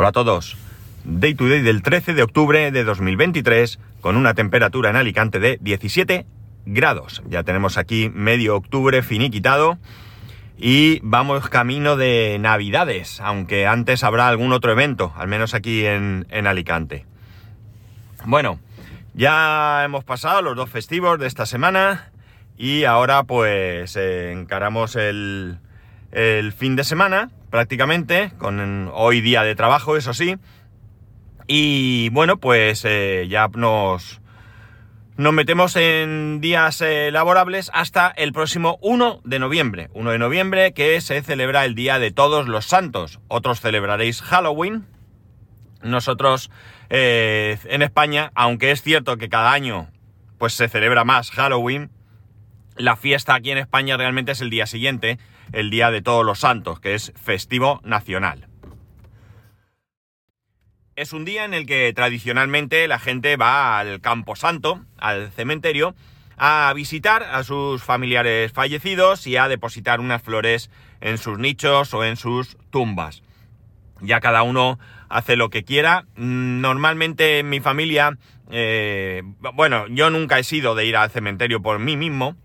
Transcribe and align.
Hola 0.00 0.10
a 0.10 0.12
todos. 0.12 0.56
Day 1.02 1.34
to 1.34 1.48
day 1.48 1.60
del 1.60 1.82
13 1.82 2.14
de 2.14 2.22
octubre 2.22 2.70
de 2.70 2.84
2023 2.84 3.80
con 4.00 4.16
una 4.16 4.32
temperatura 4.34 4.90
en 4.90 4.94
Alicante 4.94 5.40
de 5.40 5.58
17 5.60 6.24
grados. 6.66 7.20
Ya 7.28 7.42
tenemos 7.42 7.76
aquí 7.76 8.08
medio 8.14 8.54
octubre 8.54 9.02
finiquitado 9.02 9.76
y 10.56 11.00
vamos 11.02 11.48
camino 11.48 11.96
de 11.96 12.38
Navidades, 12.38 13.20
aunque 13.20 13.66
antes 13.66 14.04
habrá 14.04 14.28
algún 14.28 14.52
otro 14.52 14.70
evento, 14.70 15.12
al 15.16 15.26
menos 15.26 15.52
aquí 15.52 15.84
en, 15.84 16.28
en 16.30 16.46
Alicante. 16.46 17.04
Bueno, 18.24 18.60
ya 19.14 19.82
hemos 19.84 20.04
pasado 20.04 20.42
los 20.42 20.54
dos 20.54 20.70
festivos 20.70 21.18
de 21.18 21.26
esta 21.26 21.44
semana 21.44 22.12
y 22.56 22.84
ahora 22.84 23.24
pues 23.24 23.96
eh, 23.96 24.30
encaramos 24.30 24.94
el, 24.94 25.58
el 26.12 26.52
fin 26.52 26.76
de 26.76 26.84
semana 26.84 27.30
prácticamente, 27.50 28.32
con 28.38 28.90
hoy 28.92 29.20
día 29.20 29.42
de 29.42 29.54
trabajo, 29.54 29.96
eso 29.96 30.14
sí. 30.14 30.36
Y 31.46 32.10
bueno, 32.10 32.36
pues 32.38 32.84
eh, 32.84 33.26
ya 33.28 33.48
nos, 33.48 34.20
nos 35.16 35.32
metemos 35.32 35.76
en 35.76 36.40
días 36.40 36.80
eh, 36.82 37.10
laborables 37.10 37.70
hasta 37.72 38.08
el 38.10 38.32
próximo 38.32 38.78
1 38.82 39.22
de 39.24 39.38
noviembre. 39.38 39.88
1 39.94 40.10
de 40.10 40.18
noviembre 40.18 40.72
que 40.74 41.00
se 41.00 41.22
celebra 41.22 41.64
el 41.64 41.74
Día 41.74 41.98
de 41.98 42.10
Todos 42.10 42.48
los 42.48 42.66
Santos. 42.66 43.20
Otros 43.28 43.60
celebraréis 43.60 44.20
Halloween. 44.20 44.86
Nosotros 45.82 46.50
eh, 46.90 47.58
en 47.64 47.82
España, 47.82 48.30
aunque 48.34 48.70
es 48.70 48.82
cierto 48.82 49.16
que 49.16 49.28
cada 49.28 49.52
año 49.52 49.88
pues 50.38 50.52
se 50.52 50.68
celebra 50.68 51.04
más 51.04 51.30
Halloween, 51.30 51.90
la 52.76 52.94
fiesta 52.96 53.34
aquí 53.34 53.50
en 53.50 53.58
España 53.58 53.96
realmente 53.96 54.32
es 54.32 54.40
el 54.40 54.50
día 54.50 54.66
siguiente, 54.66 55.18
el 55.52 55.70
Día 55.70 55.90
de 55.90 56.02
Todos 56.02 56.24
los 56.24 56.40
Santos, 56.40 56.80
que 56.80 56.94
es 56.94 57.12
festivo 57.16 57.80
nacional. 57.84 58.48
Es 60.96 61.12
un 61.12 61.24
día 61.24 61.44
en 61.44 61.54
el 61.54 61.64
que 61.64 61.92
tradicionalmente 61.92 62.88
la 62.88 62.98
gente 62.98 63.36
va 63.36 63.78
al 63.78 64.00
Campo 64.00 64.34
Santo, 64.34 64.84
al 64.98 65.30
cementerio, 65.30 65.94
a 66.36 66.72
visitar 66.74 67.22
a 67.22 67.44
sus 67.44 67.82
familiares 67.82 68.52
fallecidos 68.52 69.26
y 69.26 69.36
a 69.36 69.48
depositar 69.48 70.00
unas 70.00 70.22
flores 70.22 70.70
en 71.00 71.18
sus 71.18 71.38
nichos 71.38 71.94
o 71.94 72.04
en 72.04 72.16
sus 72.16 72.56
tumbas. 72.70 73.22
Ya 74.00 74.20
cada 74.20 74.42
uno 74.42 74.78
hace 75.08 75.36
lo 75.36 75.50
que 75.50 75.64
quiera. 75.64 76.06
Normalmente 76.16 77.40
en 77.40 77.48
mi 77.48 77.60
familia, 77.60 78.18
eh, 78.50 79.22
bueno, 79.54 79.86
yo 79.88 80.10
nunca 80.10 80.38
he 80.38 80.44
sido 80.44 80.74
de 80.74 80.86
ir 80.86 80.96
al 80.96 81.10
cementerio 81.10 81.60
por 81.60 81.78
mí 81.78 81.96
mismo, 81.96 82.36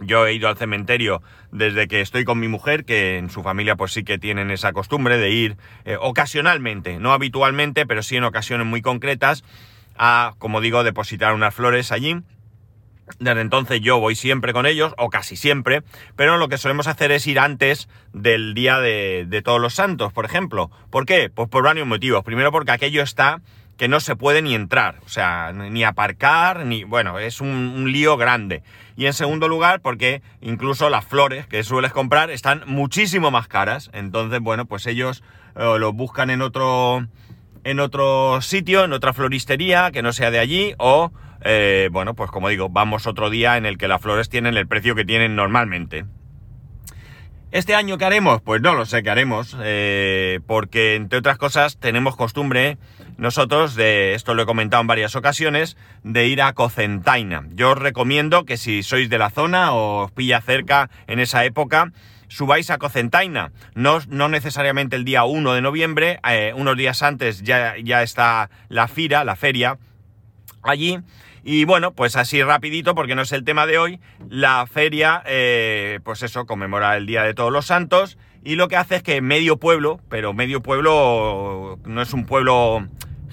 yo 0.00 0.26
he 0.26 0.34
ido 0.34 0.48
al 0.48 0.56
cementerio 0.56 1.22
desde 1.52 1.86
que 1.88 2.00
estoy 2.00 2.24
con 2.24 2.40
mi 2.40 2.48
mujer, 2.48 2.84
que 2.84 3.18
en 3.18 3.30
su 3.30 3.42
familia 3.42 3.76
pues 3.76 3.92
sí 3.92 4.04
que 4.04 4.18
tienen 4.18 4.50
esa 4.50 4.72
costumbre 4.72 5.18
de 5.18 5.30
ir 5.30 5.56
eh, 5.84 5.96
ocasionalmente, 6.00 6.98
no 6.98 7.12
habitualmente, 7.12 7.86
pero 7.86 8.02
sí 8.02 8.16
en 8.16 8.24
ocasiones 8.24 8.66
muy 8.66 8.82
concretas, 8.82 9.44
a, 9.96 10.34
como 10.38 10.60
digo, 10.60 10.82
depositar 10.82 11.34
unas 11.34 11.54
flores 11.54 11.92
allí. 11.92 12.16
Desde 13.18 13.42
entonces 13.42 13.82
yo 13.82 14.00
voy 14.00 14.16
siempre 14.16 14.54
con 14.54 14.64
ellos, 14.64 14.94
o 14.96 15.10
casi 15.10 15.36
siempre, 15.36 15.82
pero 16.16 16.38
lo 16.38 16.48
que 16.48 16.56
solemos 16.56 16.86
hacer 16.86 17.12
es 17.12 17.26
ir 17.26 17.38
antes 17.38 17.88
del 18.14 18.54
día 18.54 18.80
de, 18.80 19.26
de 19.28 19.42
todos 19.42 19.60
los 19.60 19.74
santos, 19.74 20.12
por 20.12 20.24
ejemplo. 20.24 20.70
¿Por 20.90 21.04
qué? 21.04 21.30
Pues 21.30 21.48
por 21.50 21.62
varios 21.62 21.86
motivos. 21.86 22.24
Primero 22.24 22.50
porque 22.50 22.72
aquello 22.72 23.02
está 23.02 23.42
que 23.76 23.88
no 23.88 24.00
se 24.00 24.16
puede 24.16 24.42
ni 24.42 24.54
entrar, 24.54 25.00
o 25.04 25.08
sea, 25.08 25.52
ni 25.52 25.84
aparcar, 25.84 26.64
ni, 26.64 26.84
bueno, 26.84 27.18
es 27.18 27.40
un, 27.40 27.92
lío 27.92 28.16
grande. 28.16 28.62
Y 28.96 29.06
en 29.06 29.12
segundo 29.12 29.48
lugar, 29.48 29.80
porque 29.80 30.22
incluso 30.40 30.88
las 30.88 31.04
flores 31.04 31.46
que 31.46 31.64
sueles 31.64 31.92
comprar 31.92 32.30
están 32.30 32.62
muchísimo 32.66 33.30
más 33.30 33.48
caras, 33.48 33.90
entonces, 33.92 34.40
bueno, 34.40 34.66
pues 34.66 34.86
ellos 34.86 35.24
eh, 35.56 35.76
lo 35.78 35.92
buscan 35.92 36.30
en 36.30 36.42
otro, 36.42 37.06
en 37.64 37.80
otro 37.80 38.40
sitio, 38.40 38.84
en 38.84 38.92
otra 38.92 39.12
floristería 39.12 39.90
que 39.90 40.02
no 40.02 40.12
sea 40.12 40.30
de 40.30 40.38
allí, 40.38 40.74
o, 40.78 41.12
eh, 41.42 41.88
bueno, 41.90 42.14
pues 42.14 42.30
como 42.30 42.48
digo, 42.48 42.68
vamos 42.68 43.06
otro 43.06 43.30
día 43.30 43.56
en 43.56 43.66
el 43.66 43.78
que 43.78 43.88
las 43.88 44.00
flores 44.00 44.28
tienen 44.28 44.56
el 44.56 44.68
precio 44.68 44.94
que 44.94 45.04
tienen 45.04 45.34
normalmente. 45.34 46.04
¿Este 47.54 47.76
año 47.76 47.98
qué 47.98 48.04
haremos? 48.04 48.42
Pues 48.42 48.60
no 48.62 48.74
lo 48.74 48.84
sé 48.84 49.04
qué 49.04 49.10
haremos, 49.10 49.56
eh, 49.62 50.40
porque 50.46 50.96
entre 50.96 51.20
otras 51.20 51.38
cosas 51.38 51.78
tenemos 51.78 52.16
costumbre 52.16 52.78
nosotros, 53.16 53.74
de 53.74 54.14
esto 54.14 54.34
lo 54.34 54.42
he 54.42 54.46
comentado 54.46 54.80
en 54.80 54.86
varias 54.86 55.16
ocasiones, 55.16 55.76
de 56.02 56.26
ir 56.26 56.42
a 56.42 56.52
Cocentaina. 56.52 57.44
Yo 57.54 57.70
os 57.72 57.78
recomiendo 57.78 58.44
que 58.44 58.56
si 58.56 58.82
sois 58.82 59.08
de 59.08 59.18
la 59.18 59.30
zona 59.30 59.72
o 59.72 60.04
os 60.04 60.12
pilla 60.12 60.40
cerca 60.40 60.90
en 61.06 61.20
esa 61.20 61.44
época, 61.44 61.92
subáis 62.28 62.70
a 62.70 62.78
Cocentaina. 62.78 63.52
No, 63.74 64.00
no 64.08 64.28
necesariamente 64.28 64.96
el 64.96 65.04
día 65.04 65.24
1 65.24 65.54
de 65.54 65.62
noviembre, 65.62 66.20
eh, 66.28 66.52
unos 66.56 66.76
días 66.76 67.02
antes 67.02 67.42
ya, 67.42 67.76
ya 67.82 68.02
está 68.02 68.50
la 68.68 68.88
fira, 68.88 69.24
la 69.24 69.36
feria, 69.36 69.78
allí. 70.64 70.98
Y 71.44 71.64
bueno, 71.64 71.92
pues 71.92 72.16
así 72.16 72.42
rapidito, 72.42 72.94
porque 72.94 73.14
no 73.14 73.22
es 73.22 73.32
el 73.32 73.44
tema 73.44 73.66
de 73.66 73.78
hoy, 73.78 74.00
la 74.30 74.66
feria, 74.66 75.22
eh, 75.26 76.00
pues 76.02 76.22
eso, 76.22 76.46
conmemora 76.46 76.96
el 76.96 77.06
Día 77.06 77.22
de 77.22 77.34
Todos 77.34 77.52
los 77.52 77.66
Santos 77.66 78.16
y 78.44 78.56
lo 78.56 78.68
que 78.68 78.76
hace 78.76 78.96
es 78.96 79.02
que 79.02 79.20
medio 79.22 79.58
pueblo, 79.58 80.00
pero 80.08 80.34
medio 80.34 80.62
pueblo 80.62 81.78
no 81.84 82.02
es 82.02 82.12
un 82.12 82.26
pueblo 82.26 82.86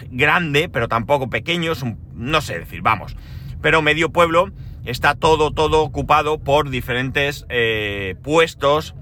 grande, 0.09 0.69
pero 0.69 0.87
tampoco 0.87 1.29
pequeño, 1.29 1.73
es 1.73 1.81
un, 1.81 1.99
no 2.15 2.41
sé 2.41 2.59
decir, 2.59 2.81
vamos, 2.81 3.15
pero 3.61 3.81
medio 3.81 4.11
pueblo 4.11 4.51
está 4.85 5.15
todo, 5.15 5.51
todo 5.51 5.81
ocupado 5.81 6.39
por 6.39 6.69
diferentes 6.69 7.45
eh, 7.49 8.15
puestos 8.23 8.95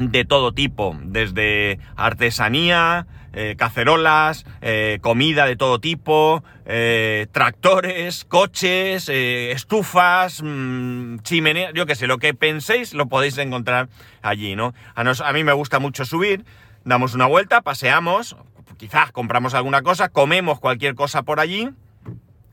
de 0.00 0.24
todo 0.24 0.52
tipo, 0.52 0.96
desde 1.02 1.78
artesanía, 1.96 3.06
eh, 3.32 3.54
cacerolas, 3.56 4.46
eh, 4.60 4.98
comida 5.00 5.46
de 5.46 5.56
todo 5.56 5.78
tipo, 5.78 6.42
eh, 6.66 7.26
tractores, 7.32 8.24
coches, 8.24 9.08
estufas, 9.08 10.42
mm, 10.42 11.18
chimeneas, 11.20 11.72
yo 11.74 11.86
qué 11.86 11.94
sé, 11.94 12.06
lo 12.06 12.18
que 12.18 12.34
penséis 12.34 12.94
lo 12.94 13.06
podéis 13.06 13.38
encontrar 13.38 13.88
allí, 14.22 14.56
¿no? 14.56 14.74
A, 14.94 15.02
a 15.02 15.32
mí 15.32 15.44
me 15.44 15.52
gusta 15.52 15.78
mucho 15.78 16.04
subir, 16.04 16.44
damos 16.84 17.14
una 17.14 17.26
vuelta, 17.26 17.60
paseamos, 17.62 18.36
quizás 18.76 19.12
compramos 19.12 19.54
alguna 19.54 19.82
cosa, 19.82 20.08
comemos 20.08 20.60
cualquier 20.60 20.94
cosa 20.94 21.22
por 21.22 21.40
allí 21.40 21.70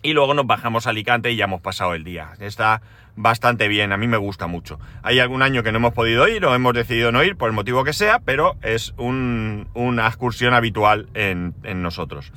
y 0.05 0.13
luego 0.13 0.35
nos 0.35 0.45
bajamos 0.45 0.85
a 0.85 0.91
Alicante 0.91 1.31
y 1.31 1.35
ya 1.35 1.45
hemos 1.45 1.61
pasado 1.61 1.95
el 1.95 2.03
día. 2.03 2.33
Está 2.39 2.83
bastante 3.15 3.67
bien, 3.67 3.91
a 3.91 3.97
mí 3.97 4.07
me 4.07 4.17
gusta 4.17 4.45
mucho. 4.45 4.79
Hay 5.01 5.19
algún 5.19 5.41
año 5.41 5.63
que 5.63 5.71
no 5.71 5.79
hemos 5.79 5.93
podido 5.93 6.27
ir 6.27 6.45
o 6.45 6.53
hemos 6.53 6.75
decidido 6.75 7.11
no 7.11 7.23
ir 7.23 7.37
por 7.37 7.49
el 7.49 7.55
motivo 7.55 7.83
que 7.83 7.91
sea, 7.91 8.19
pero 8.19 8.55
es 8.61 8.93
una 8.97 10.05
excursión 10.05 10.53
habitual 10.53 11.07
en, 11.15 11.55
nosotros. 11.81 12.31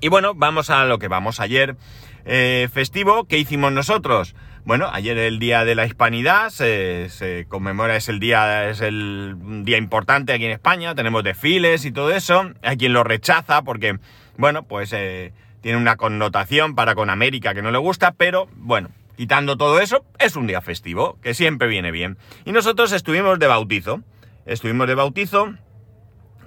Y 0.00 0.08
bueno, 0.08 0.32
vamos 0.34 0.70
a 0.70 0.86
lo 0.86 0.98
que 0.98 1.08
vamos. 1.08 1.38
Ayer 1.38 1.76
eh, 2.24 2.70
festivo, 2.72 3.24
¿qué 3.24 3.36
hicimos 3.36 3.70
nosotros? 3.72 4.34
Bueno, 4.64 4.88
ayer 4.90 5.18
el 5.18 5.38
día 5.38 5.66
de 5.66 5.74
la 5.74 5.84
hispanidad 5.84 6.48
se, 6.48 7.44
conmemora, 7.48 7.94
es 7.96 8.08
el 8.08 8.20
día, 8.20 8.70
es 8.70 8.80
el 8.80 9.36
día 9.64 9.76
importante 9.76 10.32
aquí 10.32 10.46
en 10.46 10.52
España, 10.52 10.94
tenemos 10.94 11.22
desfiles 11.24 11.84
y 11.84 11.92
todo 11.92 12.10
eso. 12.10 12.52
Hay 12.62 12.78
quien 12.78 12.94
lo 12.94 13.04
rechaza 13.04 13.60
porque, 13.60 13.98
bueno, 14.38 14.62
pues 14.62 14.94
eh, 14.94 15.34
tiene 15.60 15.78
una 15.78 15.96
connotación 15.96 16.74
para 16.74 16.94
con 16.94 17.10
América 17.10 17.54
que 17.54 17.62
no 17.62 17.70
le 17.70 17.78
gusta, 17.78 18.12
pero 18.12 18.48
bueno, 18.56 18.90
Quitando 19.18 19.56
todo 19.56 19.80
eso, 19.80 20.04
es 20.20 20.36
un 20.36 20.46
día 20.46 20.60
festivo, 20.60 21.18
que 21.20 21.34
siempre 21.34 21.66
viene 21.66 21.90
bien. 21.90 22.18
Y 22.44 22.52
nosotros 22.52 22.92
estuvimos 22.92 23.40
de 23.40 23.48
bautizo. 23.48 24.00
Estuvimos 24.46 24.86
de 24.86 24.94
bautizo 24.94 25.54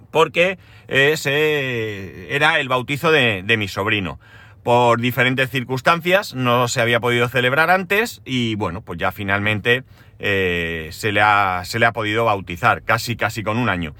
porque 0.10 0.58
ese 0.88 2.34
era 2.34 2.62
el 2.62 2.70
bautizo 2.70 3.12
de, 3.12 3.44
mi 3.58 3.68
sobrino. 3.68 4.22
Por 4.64 5.02
diferentes 5.02 5.50
circunstancias 5.50 6.34
no 6.34 6.70
se 6.70 6.80
había 6.80 7.02
podido 7.02 7.28
celebrar 7.28 7.70
antes 7.70 8.22
y 8.24 8.56
bueno, 8.56 8.80
pues 8.80 8.98
ya 8.98 9.12
finalmente 9.12 9.84
eh, 10.20 10.88
se, 10.94 11.12
le 11.12 11.20
ha, 11.20 11.64
se, 11.66 11.78
le 11.78 11.88
ha, 11.88 11.92
podido 11.92 12.24
bautizar, 12.24 12.84
casi 12.84 13.18
casi 13.18 13.44
con 13.44 13.58
un 13.58 13.68
año. 13.68 13.96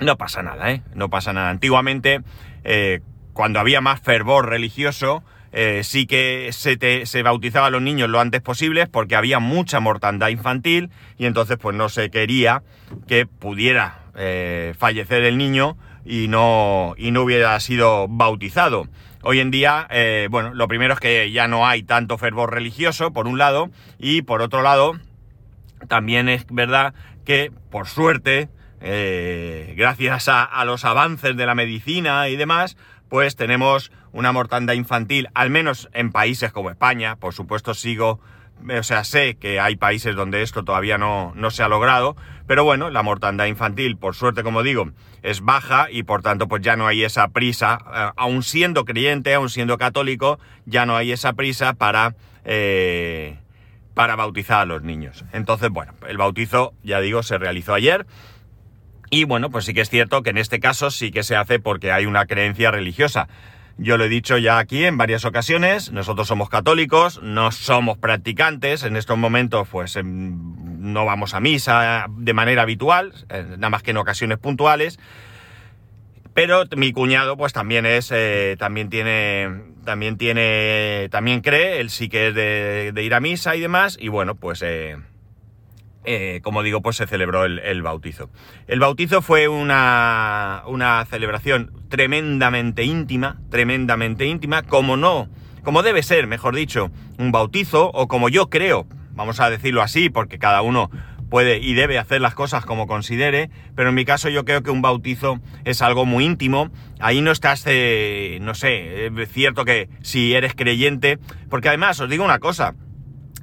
No 0.00 0.18
pasa 0.18 0.42
nada, 0.42 0.70
¿eh? 0.70 0.82
No 0.94 1.08
pasa 1.08 1.32
nada. 1.32 1.48
Antiguamente, 1.48 2.20
eh, 2.62 3.00
cuando 3.34 3.60
había 3.60 3.82
más 3.82 4.00
fervor 4.00 4.48
religioso, 4.48 5.22
eh, 5.56 5.82
sí 5.84 6.06
que 6.06 6.50
se, 6.50 7.06
se 7.06 7.22
bautizaba 7.22 7.68
a 7.68 7.70
los 7.70 7.80
niños 7.80 8.08
lo 8.08 8.18
antes 8.18 8.40
posible 8.42 8.88
porque 8.88 9.14
había 9.14 9.38
mucha 9.38 9.78
mortandad 9.78 10.28
infantil 10.28 10.90
y 11.16 11.26
entonces 11.26 11.58
pues 11.58 11.76
no 11.76 11.88
se 11.88 12.10
quería 12.10 12.64
que 13.06 13.26
pudiera 13.26 14.00
eh, 14.16 14.74
fallecer 14.76 15.22
el 15.22 15.38
niño 15.38 15.76
y 16.04 16.26
no, 16.26 16.94
y 16.96 17.12
no 17.12 17.22
hubiera 17.22 17.58
sido 17.60 18.08
bautizado. 18.08 18.88
Hoy 19.22 19.38
en 19.38 19.52
día, 19.52 19.86
eh, 19.90 20.26
bueno, 20.28 20.52
lo 20.54 20.66
primero 20.66 20.94
es 20.94 20.98
que 21.00 21.30
ya 21.30 21.46
no 21.46 21.68
hay 21.68 21.84
tanto 21.84 22.18
fervor 22.18 22.52
religioso, 22.52 23.12
por 23.12 23.28
un 23.28 23.38
lado, 23.38 23.70
y 23.96 24.22
por 24.22 24.42
otro 24.42 24.60
lado, 24.60 24.98
también 25.86 26.28
es 26.28 26.46
verdad 26.50 26.94
que, 27.24 27.52
por 27.70 27.86
suerte, 27.86 28.48
gracias 28.80 30.28
a, 30.28 30.62
los 30.66 30.84
avances 30.84 31.34
de 31.36 31.46
la 31.46 31.54
medicina 31.54 32.28
y 32.28 32.36
demás, 32.36 32.76
pues 33.08 33.36
tenemos 33.36 33.92
una 34.12 34.32
mortandad 34.32 34.74
infantil, 34.74 35.28
al 35.34 35.50
menos 35.50 35.88
en 35.92 36.12
países 36.12 36.52
como 36.52 36.70
España, 36.70 37.16
por 37.16 37.34
supuesto 37.34 37.74
sigo 37.74 38.20
o 38.78 38.82
sea, 38.82 39.04
sé 39.04 39.36
que 39.36 39.60
hay 39.60 39.76
países 39.76 40.16
donde 40.16 40.42
esto 40.42 40.64
todavía 40.64 40.96
no, 40.96 41.32
no 41.34 41.50
se 41.50 41.62
ha 41.62 41.68
logrado, 41.68 42.16
pero 42.46 42.64
bueno, 42.64 42.88
la 42.88 43.02
mortandad 43.02 43.46
infantil, 43.46 43.96
por 43.96 44.14
suerte, 44.14 44.42
como 44.42 44.62
digo, 44.62 44.90
es 45.22 45.42
baja 45.42 45.88
y 45.90 46.04
por 46.04 46.22
tanto, 46.22 46.48
pues 46.48 46.62
ya 46.62 46.76
no 46.76 46.86
hay 46.86 47.04
esa 47.04 47.28
prisa, 47.28 47.78
eh, 47.94 48.10
aun 48.16 48.42
siendo 48.42 48.84
creyente, 48.84 49.34
aun 49.34 49.50
siendo 49.50 49.76
católico, 49.76 50.38
ya 50.64 50.86
no 50.86 50.96
hay 50.96 51.12
esa 51.12 51.34
prisa 51.34 51.74
para, 51.74 52.14
eh, 52.44 53.38
para 53.92 54.16
bautizar 54.16 54.60
a 54.60 54.64
los 54.64 54.82
niños. 54.82 55.24
Entonces, 55.32 55.68
bueno, 55.70 55.92
el 56.08 56.16
bautizo, 56.16 56.72
ya 56.82 57.00
digo, 57.00 57.22
se 57.22 57.36
realizó 57.36 57.74
ayer. 57.74 58.06
Y 59.14 59.22
bueno, 59.22 59.48
pues 59.48 59.64
sí 59.64 59.74
que 59.74 59.80
es 59.80 59.90
cierto 59.90 60.24
que 60.24 60.30
en 60.30 60.38
este 60.38 60.58
caso 60.58 60.90
sí 60.90 61.12
que 61.12 61.22
se 61.22 61.36
hace 61.36 61.60
porque 61.60 61.92
hay 61.92 62.04
una 62.04 62.26
creencia 62.26 62.72
religiosa. 62.72 63.28
Yo 63.78 63.96
lo 63.96 64.06
he 64.06 64.08
dicho 64.08 64.38
ya 64.38 64.58
aquí 64.58 64.84
en 64.84 64.98
varias 64.98 65.24
ocasiones, 65.24 65.92
nosotros 65.92 66.26
somos 66.26 66.48
católicos, 66.48 67.22
no 67.22 67.52
somos 67.52 67.96
practicantes, 67.96 68.82
en 68.82 68.96
estos 68.96 69.16
momentos 69.16 69.68
pues 69.70 69.94
em, 69.94 70.34
no 70.92 71.04
vamos 71.04 71.32
a 71.32 71.38
misa 71.38 72.06
de 72.10 72.34
manera 72.34 72.62
habitual, 72.62 73.12
eh, 73.28 73.44
nada 73.50 73.70
más 73.70 73.84
que 73.84 73.92
en 73.92 73.98
ocasiones 73.98 74.38
puntuales, 74.38 74.98
pero 76.34 76.64
mi 76.76 76.90
cuñado 76.90 77.36
pues 77.36 77.52
también 77.52 77.86
es, 77.86 78.10
eh, 78.10 78.56
también 78.58 78.90
tiene, 78.90 79.48
también 79.84 80.18
tiene, 80.18 81.08
también 81.12 81.40
cree, 81.40 81.78
él 81.78 81.90
sí 81.90 82.08
que 82.08 82.28
es 82.28 82.34
de, 82.34 83.00
ir 83.00 83.14
a 83.14 83.20
misa 83.20 83.54
y 83.54 83.60
demás, 83.60 83.96
y 84.00 84.08
bueno, 84.08 84.34
pues... 84.34 84.60
Eh, 84.62 84.96
eh, 86.04 86.40
como 86.42 86.62
digo, 86.62 86.82
pues 86.82 86.96
se 86.96 87.06
celebró 87.06 87.44
el, 87.44 87.82
bautizo. 87.82 88.30
El 88.66 88.80
bautizo 88.80 89.22
fue 89.22 89.48
una, 89.48 90.62
una, 90.66 91.04
celebración 91.06 91.72
tremendamente 91.88 92.84
íntima, 92.84 93.38
tremendamente 93.50 94.26
íntima, 94.26 94.62
como 94.62 94.96
no, 94.96 95.28
como 95.62 95.82
debe 95.82 96.02
ser, 96.02 96.26
mejor 96.26 96.54
dicho, 96.54 96.90
un 97.18 97.32
bautizo, 97.32 97.90
o 97.94 98.06
como 98.06 98.28
yo 98.28 98.50
creo, 98.50 98.86
vamos 99.12 99.40
a 99.40 99.48
decirlo 99.48 99.82
así, 99.82 100.10
porque 100.10 100.38
cada 100.38 100.62
uno 100.62 100.90
puede 101.30 101.58
y 101.58 101.74
debe 101.74 101.98
hacer 101.98 102.20
las 102.20 102.34
cosas 102.34 102.64
como 102.64 102.86
considere, 102.86 103.50
pero 103.74 103.88
en 103.88 103.94
mi 103.94 104.04
caso 104.04 104.28
yo 104.28 104.44
creo 104.44 104.62
que 104.62 104.70
un 104.70 104.82
bautizo 104.82 105.40
es 105.64 105.82
algo 105.82 106.04
muy 106.04 106.24
íntimo. 106.24 106.70
Ahí 107.00 107.22
no 107.22 107.32
estás, 107.32 107.64
eh, 107.66 108.38
no 108.40 108.54
sé, 108.54 109.06
es 109.06 109.32
cierto 109.32 109.64
que 109.64 109.88
si 110.02 110.34
eres 110.34 110.54
creyente, 110.54 111.18
porque 111.50 111.68
además 111.68 111.98
os 111.98 112.08
digo 112.08 112.24
una 112.24 112.38
cosa, 112.38 112.74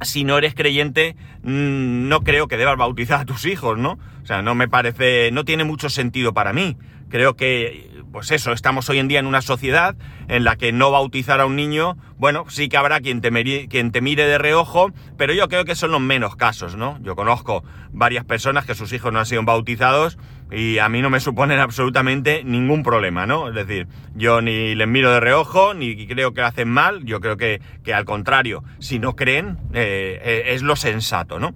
si 0.02 0.24
no 0.24 0.38
eres 0.38 0.56
creyente, 0.56 1.16
mm, 1.44 2.08
no 2.08 2.22
creo 2.22 2.48
que 2.48 2.58
debas 2.58 2.78
bautizar 2.78 3.22
a 3.22 3.26
tus 3.26 3.46
hijos, 3.46 3.78
¿no? 3.78 4.00
O 4.24 4.26
sea, 4.26 4.42
no 4.42 4.56
me 4.56 4.68
parece, 4.68 5.32
no 5.32 5.46
tiene 5.46 5.64
mucho 5.64 5.90
sentido 5.90 6.34
para 6.34 6.54
mí. 6.54 6.78
Creo 7.10 7.36
que, 7.36 7.90
pues 8.12 8.32
eso, 8.32 8.54
estamos 8.54 8.90
hoy 8.90 9.00
en 9.00 9.08
día 9.08 9.20
en 9.20 9.26
una 9.26 9.42
sociedad 9.42 9.96
en 10.30 10.44
la 10.44 10.56
que 10.56 10.72
no 10.72 10.92
bautizar 10.92 11.42
a 11.42 11.46
un 11.46 11.56
niño, 11.58 11.98
bueno, 12.18 12.46
sí 12.48 12.70
que 12.70 12.78
habrá 12.78 13.02
quien 13.02 13.20
te, 13.20 13.68
quien 13.68 13.92
te 13.92 14.02
mire 14.02 14.26
de 14.26 14.38
reojo, 14.38 14.92
pero 15.18 15.34
yo 15.34 15.50
creo 15.50 15.66
que 15.66 15.76
son 15.76 15.92
los 15.92 16.00
menos 16.00 16.36
casos, 16.36 16.78
¿no? 16.78 16.98
Yo 17.02 17.16
conozco 17.16 17.64
varias 17.92 18.24
personas 18.24 18.66
que 18.66 18.76
sus 18.76 18.94
hijos 18.94 19.12
no 19.12 19.20
han 19.20 19.26
sido 19.26 19.44
bautizados 19.44 20.18
y 20.52 20.80
a 20.80 20.90
mí 20.90 21.02
no 21.02 21.10
me 21.10 21.20
suponen 21.20 21.60
absolutamente 21.60 22.44
ningún 22.44 22.84
problema, 22.84 23.26
¿no? 23.26 23.48
Es 23.48 23.56
decir, 23.56 23.88
yo 24.16 24.42
ni 24.42 24.76
les 24.76 24.88
miro 24.88 25.12
de 25.12 25.22
reojo, 25.22 25.74
ni 25.74 26.08
creo 26.08 26.34
que 26.34 26.42
hacen 26.42 26.70
mal, 26.70 27.06
yo 27.06 27.22
creo 27.22 27.38
que, 27.38 27.62
que 27.84 27.94
al 27.94 28.04
contrario, 28.04 28.64
si 28.80 29.00
no 29.00 29.16
creen, 29.16 29.58
eh, 29.74 30.20
eh, 30.24 30.44
es 30.48 30.62
lo 30.62 30.76
sensato, 30.76 31.40
¿no? 31.40 31.54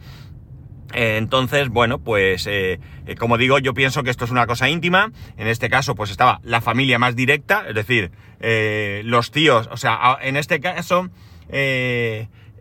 Eh, 0.94 1.18
entonces, 1.18 1.68
bueno, 1.68 2.00
pues 2.00 2.48
como 3.20 3.38
digo, 3.38 3.60
yo 3.60 3.74
pienso 3.74 4.04
que 4.04 4.12
esto 4.12 4.24
es 4.24 4.32
una 4.32 4.48
cosa 4.48 4.70
íntima. 4.70 5.12
En 5.36 5.48
este 5.48 5.70
caso, 5.70 5.94
pues 5.96 6.10
estaba 6.10 6.40
la 6.44 6.62
familia 6.62 6.98
más 6.98 7.18
directa, 7.18 7.66
es 7.68 7.76
decir, 7.76 8.12
los 9.04 9.32
tíos, 9.32 9.68
o 9.72 9.78
sea, 9.78 10.18
en 10.22 10.38
este 10.38 10.62
caso, 10.62 11.10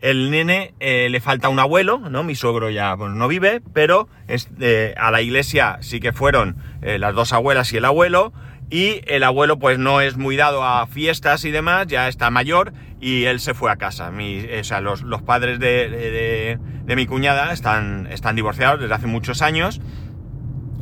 el 0.05 0.29
nene 0.29 0.75
eh, 0.79 1.07
le 1.09 1.19
falta 1.19 1.49
un 1.49 1.57
abuelo, 1.57 1.97
¿no? 1.97 2.23
Mi 2.23 2.35
suegro 2.35 2.69
ya 2.69 2.95
pues, 2.95 3.11
no 3.11 3.27
vive, 3.27 3.59
pero 3.73 4.07
eh, 4.27 4.93
a 4.97 5.09
la 5.09 5.21
iglesia 5.23 5.79
sí 5.81 5.99
que 5.99 6.13
fueron 6.13 6.57
eh, 6.83 6.99
las 6.99 7.15
dos 7.15 7.33
abuelas 7.33 7.73
y 7.73 7.77
el 7.77 7.85
abuelo. 7.85 8.31
Y 8.69 9.01
el 9.07 9.23
abuelo 9.23 9.57
pues 9.57 9.79
no 9.79 10.01
es 10.01 10.15
muy 10.15 10.35
dado 10.35 10.63
a 10.63 10.85
fiestas 10.85 11.43
y 11.45 11.51
demás, 11.51 11.87
ya 11.87 12.07
está 12.07 12.29
mayor 12.29 12.73
y 12.99 13.25
él 13.25 13.39
se 13.39 13.53
fue 13.55 13.71
a 13.71 13.77
casa. 13.77 14.11
o 14.11 14.63
sea, 14.63 14.81
los, 14.81 15.01
padres 15.23 15.59
de, 15.59 16.59
mi 16.87 17.05
cuñada 17.05 17.51
están, 17.51 18.07
están 18.11 18.35
divorciados 18.35 18.79
desde 18.79 18.93
hace 18.93 19.07
muchos 19.07 19.41
años 19.43 19.81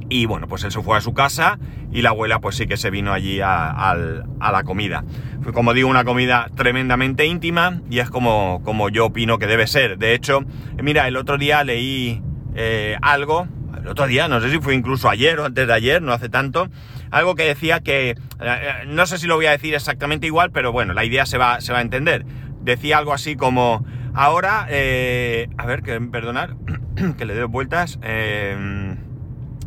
y 0.09 0.25
bueno, 0.25 0.47
pues 0.47 0.63
él 0.63 0.71
se 0.71 0.81
fue 0.81 0.97
a 0.97 1.01
su 1.01 1.13
casa 1.13 1.59
y 1.91 2.01
la 2.01 2.09
abuela 2.09 2.39
pues 2.39 2.55
sí 2.55 2.67
que 2.67 2.77
se 2.77 2.89
vino 2.89 3.13
allí 3.13 3.39
a, 3.41 3.95
la 4.39 4.63
comida. 4.63 5.03
Fue 5.41 5.53
como 5.53 5.73
digo 5.73 5.89
una 5.89 6.03
comida 6.03 6.49
tremendamente 6.55 7.25
íntima 7.25 7.81
y 7.89 7.99
es 7.99 8.09
como, 8.09 8.61
como 8.63 8.89
yo 8.89 9.07
opino 9.07 9.37
que 9.37 9.47
debe 9.47 9.67
ser. 9.67 9.97
De 9.97 10.13
hecho, 10.13 10.41
mira, 10.81 11.07
el 11.07 11.17
otro 11.17 11.37
día 11.37 11.63
leí 11.63 12.21
eh, 12.55 12.97
algo, 13.01 13.47
el 13.77 13.87
otro 13.87 14.07
día, 14.07 14.27
no 14.27 14.39
sé 14.41 14.49
si 14.49 14.59
fue 14.59 14.75
incluso 14.75 15.09
ayer 15.09 15.39
o 15.39 15.45
antes 15.45 15.67
de 15.67 15.73
ayer, 15.73 16.01
no 16.01 16.13
hace 16.13 16.29
tanto, 16.29 16.69
algo 17.11 17.35
que 17.35 17.43
decía 17.43 17.81
que, 17.81 18.11
eh, 18.11 18.15
eh, 18.39 18.73
no 18.87 19.05
sé 19.05 19.17
si 19.17 19.27
lo 19.27 19.35
voy 19.35 19.47
a 19.47 19.51
decir 19.51 19.73
exactamente 19.73 20.27
igual, 20.27 20.51
pero 20.51 20.71
bueno, 20.71 20.93
la 20.93 21.03
idea 21.03 21.25
se 21.25 21.37
va, 21.37 21.61
se 21.61 21.73
va 21.73 21.79
a 21.79 21.81
entender. 21.81 22.25
Decía 22.61 22.97
algo 22.97 23.13
así 23.13 23.35
como, 23.35 23.85
ahora, 24.13 24.61
a 24.61 25.65
ver, 25.65 25.81
que 25.83 25.99
perdonar, 25.99 26.55
que 27.17 27.25
le 27.25 27.35
doy 27.35 27.47
vueltas. 27.47 27.99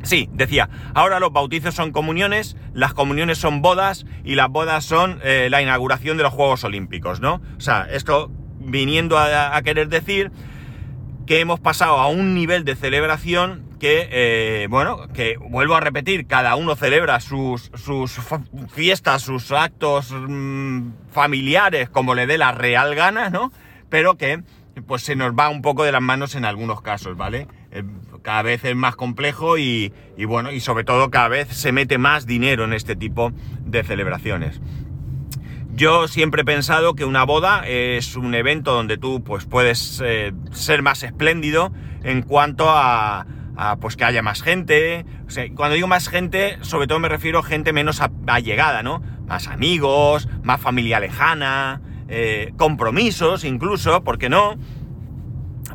Sí, 0.06 0.28
decía, 0.32 0.70
ahora 0.94 1.18
los 1.18 1.32
bautizos 1.32 1.74
son 1.74 1.90
comuniones, 1.90 2.56
las 2.72 2.94
comuniones 2.94 3.38
son 3.38 3.60
bodas 3.60 4.06
y 4.24 4.36
las 4.36 4.48
bodas 4.48 4.84
son 4.84 5.18
eh, 5.24 5.48
la 5.50 5.62
inauguración 5.62 6.16
de 6.16 6.22
los 6.22 6.32
Juegos 6.32 6.62
Olímpicos, 6.62 7.20
¿no? 7.20 7.42
O 7.56 7.60
sea, 7.60 7.88
esto 7.90 8.30
viniendo 8.60 9.18
a, 9.18 9.60
querer 9.62 9.88
decir 9.88 10.30
que 11.26 11.40
hemos 11.40 11.58
pasado 11.58 11.98
a 11.98 12.06
un 12.06 12.34
nivel 12.34 12.64
de 12.64 12.76
celebración 12.76 13.64
que, 13.80 14.08
eh, 14.12 14.68
bueno, 14.70 15.08
que 15.12 15.38
vuelvo 15.38 15.74
a 15.74 15.80
repetir, 15.80 16.28
cada 16.28 16.54
uno 16.54 16.76
celebra 16.76 17.18
sus, 17.18 17.72
sus 17.74 18.20
fiestas, 18.72 19.22
sus 19.22 19.50
actos 19.50 20.12
mm, 20.12 20.90
familiares 21.10 21.90
como 21.90 22.14
le 22.14 22.28
dé 22.28 22.38
la 22.38 22.52
real 22.52 22.94
gana, 22.94 23.28
¿no? 23.28 23.52
Pero 23.88 24.16
que 24.16 24.44
pues 24.86 25.02
se 25.02 25.16
nos 25.16 25.32
va 25.32 25.48
un 25.48 25.62
poco 25.62 25.84
de 25.84 25.92
las 25.92 26.02
manos 26.02 26.34
en 26.34 26.44
algunos 26.44 26.82
casos, 26.82 27.16
¿vale? 27.16 27.48
Eh, 27.76 27.82
cada 28.22 28.42
vez 28.42 28.64
es 28.64 28.74
más 28.74 28.96
complejo 28.96 29.56
y, 29.56 29.92
bueno, 30.26 30.50
y 30.50 30.58
sobre 30.58 30.82
todo 30.82 31.10
cada 31.10 31.28
vez 31.28 31.46
se 31.48 31.70
mete 31.70 31.96
más 31.96 32.26
dinero 32.26 32.64
en 32.64 32.72
este 32.72 32.96
tipo 32.96 33.32
de 33.60 33.84
celebraciones. 33.84 34.60
Yo 35.74 36.08
siempre 36.08 36.42
he 36.42 36.44
pensado 36.44 36.94
que 36.94 37.04
una 37.04 37.22
boda 37.22 37.62
es 37.68 38.16
un 38.16 38.34
evento 38.34 38.72
donde 38.72 38.98
tú 38.98 39.22
pues 39.22 39.44
puedes 39.44 40.02
eh, 40.04 40.32
ser 40.50 40.82
más 40.82 41.04
espléndido 41.04 41.70
en 42.02 42.22
cuanto 42.22 42.66
a, 42.68 43.26
pues 43.80 43.94
que 43.94 44.04
haya 44.04 44.22
más 44.22 44.42
gente. 44.42 45.04
cuando 45.54 45.74
digo 45.74 45.86
más 45.86 46.08
gente, 46.08 46.58
sobre 46.62 46.88
todo 46.88 46.98
me 46.98 47.08
refiero 47.08 47.40
a 47.40 47.42
gente 47.44 47.72
menos 47.72 48.02
allegada, 48.26 48.82
¿no? 48.82 49.02
Más 49.28 49.46
amigos, 49.46 50.28
más 50.42 50.60
familia 50.60 50.98
lejana, 50.98 51.80
eh, 52.08 52.52
compromisos 52.56 53.44
incluso, 53.44 54.02
¿por 54.02 54.18
qué 54.18 54.28
no? 54.28 54.56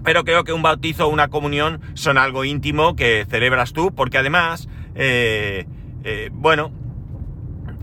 Pero 0.03 0.23
creo 0.23 0.43
que 0.43 0.53
un 0.53 0.61
bautizo 0.61 1.07
o 1.07 1.09
una 1.09 1.27
comunión 1.27 1.81
son 1.93 2.17
algo 2.17 2.43
íntimo 2.43 2.95
que 2.95 3.25
celebras 3.29 3.73
tú, 3.73 3.93
porque 3.93 4.17
además, 4.17 4.67
eh, 4.95 5.65
eh, 6.03 6.29
bueno, 6.31 6.71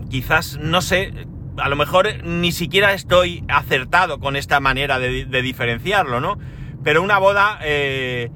quizás, 0.09 0.57
no 0.61 0.81
sé, 0.81 1.13
a 1.57 1.69
lo 1.69 1.75
mejor 1.75 2.23
ni 2.23 2.51
siquiera 2.51 2.93
estoy 2.93 3.43
acertado 3.47 4.19
con 4.19 4.35
esta 4.35 4.59
manera 4.59 4.99
de, 4.99 5.25
diferenciarlo, 5.41 6.19
¿no? 6.19 6.37
Pero 6.83 7.01
una 7.03 7.19
boda, 7.19 7.59
eh, 7.61 8.31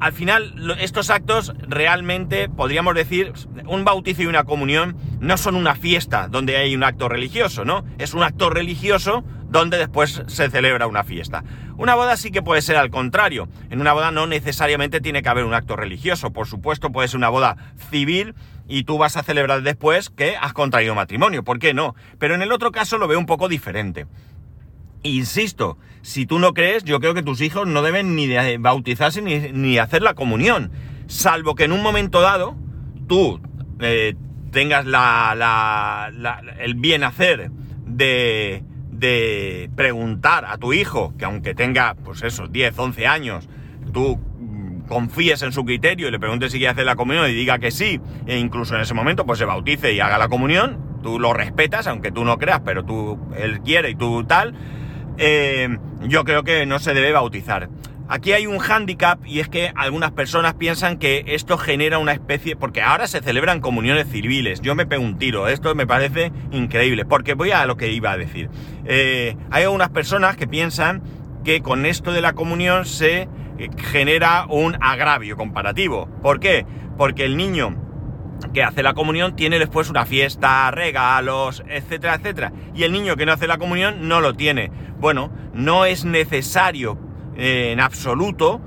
al 0.00 0.12
final, 0.12 0.76
estos 0.80 1.10
actos 1.10 1.54
realmente, 1.66 2.48
podríamos 2.48 2.94
decir, 2.94 3.32
un 3.66 3.84
bautizo 3.84 4.22
y 4.22 4.26
una 4.26 4.44
comunión 4.44 4.96
no 5.20 5.36
son 5.36 5.54
una 5.54 5.74
fiesta 5.74 6.28
donde 6.28 6.56
hay 6.56 6.74
un 6.74 6.84
acto 6.84 7.08
religioso, 7.08 7.64
¿no? 7.64 7.84
Es 7.98 8.12
un 8.12 8.22
acto 8.22 8.50
religioso 8.50 9.24
donde 9.54 9.78
después 9.78 10.20
se 10.26 10.50
celebra 10.50 10.88
una 10.88 11.04
fiesta. 11.04 11.44
Una 11.76 11.94
boda 11.94 12.16
sí 12.16 12.32
que 12.32 12.42
puede 12.42 12.60
ser 12.60 12.76
al 12.76 12.90
contrario. 12.90 13.48
En 13.70 13.80
una 13.80 13.92
boda 13.92 14.10
no 14.10 14.26
necesariamente 14.26 15.00
tiene 15.00 15.22
que 15.22 15.28
haber 15.28 15.44
un 15.44 15.54
acto 15.54 15.76
religioso. 15.76 16.32
Por 16.32 16.48
supuesto, 16.48 16.90
puede 16.90 17.06
ser 17.06 17.18
una 17.18 17.28
boda 17.28 17.56
civil 17.88 18.34
y 18.66 18.82
tú 18.82 18.98
vas 18.98 19.16
a 19.16 19.22
celebrar 19.22 19.62
después 19.62 20.10
que 20.10 20.36
has 20.36 20.52
contraído 20.52 20.96
matrimonio. 20.96 21.44
¿Por 21.44 21.60
qué 21.60 21.72
no? 21.72 21.94
Pero 22.18 22.34
en 22.34 22.42
el 22.42 22.50
otro 22.50 22.72
caso 22.72 22.98
lo 22.98 23.06
veo 23.06 23.16
un 23.16 23.26
poco 23.26 23.48
diferente. 23.48 24.06
Insisto, 25.04 25.78
si 26.02 26.26
tú 26.26 26.40
no 26.40 26.52
crees, 26.52 26.82
yo 26.82 26.98
creo 26.98 27.14
que 27.14 27.22
tus 27.22 27.40
hijos 27.40 27.68
no 27.68 27.82
deben 27.82 28.16
ni 28.16 28.28
bautizarse 28.58 29.22
ni, 29.22 29.78
hacer 29.78 30.02
la 30.02 30.14
comunión. 30.14 30.72
Salvo 31.06 31.54
que 31.54 31.62
en 31.62 31.72
un 31.72 31.82
momento 31.82 32.20
dado 32.22 32.56
tú 33.06 33.40
eh, 33.78 34.16
tengas 34.50 34.84
la, 34.84 36.10
el 36.58 36.74
bien 36.74 37.04
hacer 37.04 37.52
de 37.86 38.64
de 39.04 39.70
preguntar 39.76 40.46
a 40.46 40.56
tu 40.56 40.72
hijo, 40.72 41.12
que 41.18 41.26
aunque 41.26 41.54
tenga, 41.54 41.94
pues 41.94 42.22
eso, 42.22 42.48
10, 42.48 42.78
11 42.78 43.06
años, 43.06 43.48
tú 43.92 44.16
mm, 44.16 44.86
confíes 44.88 45.42
en 45.42 45.52
su 45.52 45.64
criterio 45.64 46.08
y 46.08 46.10
le 46.10 46.18
preguntes 46.18 46.52
si 46.52 46.58
quiere 46.58 46.72
hacer 46.72 46.86
la 46.86 46.96
comunión 46.96 47.28
y 47.28 47.34
diga 47.34 47.58
que 47.58 47.70
sí, 47.70 48.00
e 48.26 48.38
incluso 48.38 48.74
en 48.74 48.80
ese 48.80 48.94
momento 48.94 49.26
pues 49.26 49.38
se 49.38 49.44
bautice 49.44 49.92
y 49.92 50.00
haga 50.00 50.16
la 50.16 50.28
comunión, 50.28 50.78
tú 51.02 51.20
lo 51.20 51.34
respetas, 51.34 51.86
aunque 51.86 52.12
tú 52.12 52.24
no 52.24 52.38
creas, 52.38 52.60
pero 52.64 52.84
tú, 52.84 53.18
él 53.36 53.60
quiere 53.60 53.90
y 53.90 53.94
tú 53.94 54.24
tal, 54.24 54.54
eh, 55.18 55.76
yo 56.02 56.24
creo 56.24 56.42
que 56.42 56.64
no 56.64 56.78
se 56.78 56.94
debe 56.94 57.12
bautizar. 57.12 57.68
Aquí 58.06 58.32
hay 58.32 58.46
un 58.46 58.58
hándicap 58.58 59.24
y 59.24 59.40
es 59.40 59.48
que 59.48 59.72
algunas 59.74 60.12
personas 60.12 60.54
piensan 60.54 60.98
que 60.98 61.24
esto 61.28 61.56
genera 61.56 61.98
una 61.98 62.12
especie, 62.12 62.54
porque 62.54 62.82
ahora 62.82 63.06
se 63.06 63.20
celebran 63.20 63.60
comuniones 63.60 64.08
civiles, 64.08 64.60
yo 64.60 64.74
me 64.74 64.84
pego 64.84 65.02
un 65.02 65.16
tiro, 65.16 65.48
esto 65.48 65.74
me 65.74 65.86
parece 65.86 66.30
increíble, 66.52 67.06
porque 67.06 67.32
voy 67.32 67.52
a 67.52 67.64
lo 67.64 67.78
que 67.78 67.92
iba 67.92 68.12
a 68.12 68.18
decir. 68.18 68.50
Eh, 68.86 69.36
hay 69.50 69.64
algunas 69.64 69.90
personas 69.90 70.36
que 70.36 70.46
piensan 70.46 71.02
que 71.44 71.62
con 71.62 71.86
esto 71.86 72.12
de 72.12 72.20
la 72.20 72.32
comunión 72.32 72.84
se 72.84 73.28
eh, 73.58 73.70
genera 73.76 74.46
un 74.48 74.76
agravio 74.80 75.36
comparativo. 75.36 76.08
¿Por 76.22 76.40
qué? 76.40 76.66
Porque 76.96 77.24
el 77.24 77.36
niño 77.36 77.76
que 78.52 78.62
hace 78.62 78.82
la 78.82 78.94
comunión 78.94 79.36
tiene 79.36 79.58
después 79.58 79.90
una 79.90 80.06
fiesta, 80.06 80.70
regalos, 80.70 81.62
etcétera, 81.68 82.14
etcétera. 82.14 82.52
Y 82.74 82.84
el 82.84 82.92
niño 82.92 83.16
que 83.16 83.26
no 83.26 83.32
hace 83.32 83.46
la 83.46 83.58
comunión 83.58 84.08
no 84.08 84.20
lo 84.20 84.34
tiene. 84.34 84.70
Bueno, 84.98 85.32
no 85.52 85.86
es 85.86 86.04
necesario 86.04 86.98
eh, 87.36 87.70
en 87.72 87.80
absoluto 87.80 88.60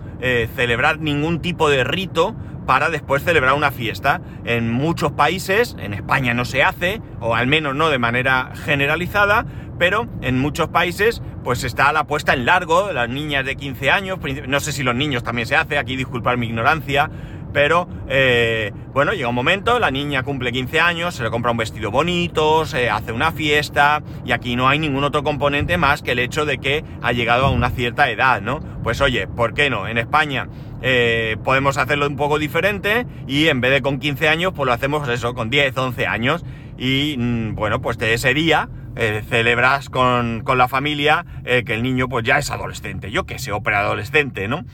celebrar 0.56 1.00
ningún 1.00 1.44
tipo 1.44 1.70
de 1.70 1.84
rito 1.84 2.36
para 2.68 2.90
después 2.90 3.24
celebrar 3.24 3.56
una 3.56 3.72
fiesta. 3.72 4.22
En 4.46 4.72
muchos 4.72 5.14
países, 5.14 5.76
en 5.80 5.94
España 5.94 6.36
no 6.36 6.46
se 6.46 6.62
hace, 6.62 7.02
o 7.20 7.34
al 7.34 7.48
menos 7.48 7.74
no 7.74 7.90
de 7.90 7.98
manera 7.98 8.52
generalizada, 8.66 9.46
pero 9.78 10.08
en 10.22 10.40
muchos 10.40 10.70
países 10.70 11.22
pues 11.44 11.64
está 11.64 11.94
la 11.94 12.06
puesta 12.06 12.34
en 12.34 12.46
largo, 12.46 12.92
las 12.92 13.10
niñas 13.10 13.46
de 13.46 13.56
15 13.56 13.90
años, 13.90 14.20
no 14.48 14.60
sé 14.60 14.72
si 14.72 14.84
los 14.84 14.96
niños 14.96 15.24
también 15.24 15.48
se 15.48 15.56
hace, 15.56 15.78
aquí 15.78 15.96
disculpar 15.96 16.38
mi 16.38 16.48
ignorancia, 16.48 17.10
pero 17.54 17.88
eh, 18.10 18.72
bueno, 18.94 19.14
llega 19.14 19.30
un 19.30 19.36
momento, 19.36 19.80
la 19.80 19.90
niña 19.90 20.24
cumple 20.24 20.52
15 20.52 20.80
años, 20.80 21.16
se 21.16 21.24
le 21.24 21.30
compra 21.30 21.52
un 21.52 21.58
vestido 21.58 21.90
bonito, 21.92 22.66
se 22.66 22.90
hace 22.90 23.12
una 23.12 23.32
fiesta 23.32 24.04
y 24.26 24.32
aquí 24.32 24.56
no 24.56 24.68
hay 24.68 24.80
ningún 24.80 25.04
otro 25.04 25.24
componente 25.24 25.78
más 25.78 26.02
que 26.02 26.12
el 26.12 26.20
hecho 26.20 26.46
de 26.46 26.58
que 26.58 26.84
ha 27.02 27.14
llegado 27.14 27.46
a 27.46 27.50
una 27.50 27.70
cierta 27.70 28.10
edad, 28.10 28.42
¿no? 28.42 28.60
Pues 28.84 29.02
oye, 29.02 29.28
¿por 29.28 29.54
qué 29.54 29.70
no? 29.70 29.88
En 29.88 29.98
España 29.98 30.50
eh, 30.82 31.38
podemos 31.44 31.78
hacerlo 31.78 32.08
un 32.08 32.16
poco 32.16 32.38
diferente 32.38 33.08
y 33.26 33.48
en 33.48 33.62
vez 33.62 33.72
de 33.72 33.82
con 33.82 34.00
15 34.00 34.28
años, 34.28 34.54
pues 34.56 34.68
lo 34.68 34.74
hacemos 34.74 35.08
eso, 35.10 35.34
con 35.34 35.50
10, 35.50 35.78
11 35.78 36.08
años 36.08 36.46
y 36.78 37.16
mm, 37.18 37.56
bueno, 37.56 37.82
pues 37.82 37.98
de 37.98 38.14
ese 38.14 38.34
día 38.34 38.70
eh, 38.96 39.24
celebras 39.30 39.90
con, 39.90 40.42
con, 40.44 40.58
la 40.58 40.68
familia 40.68 41.26
que 41.44 41.74
el 41.74 41.84
niño 41.84 42.10
pues 42.10 42.26
ya 42.26 42.40
es 42.40 42.52
adolescente, 42.52 43.10
yo 43.12 43.26
que 43.26 43.40
sé, 43.40 43.52
o 43.52 43.62
preadolescente, 43.62 44.48
¿no? 44.48 44.66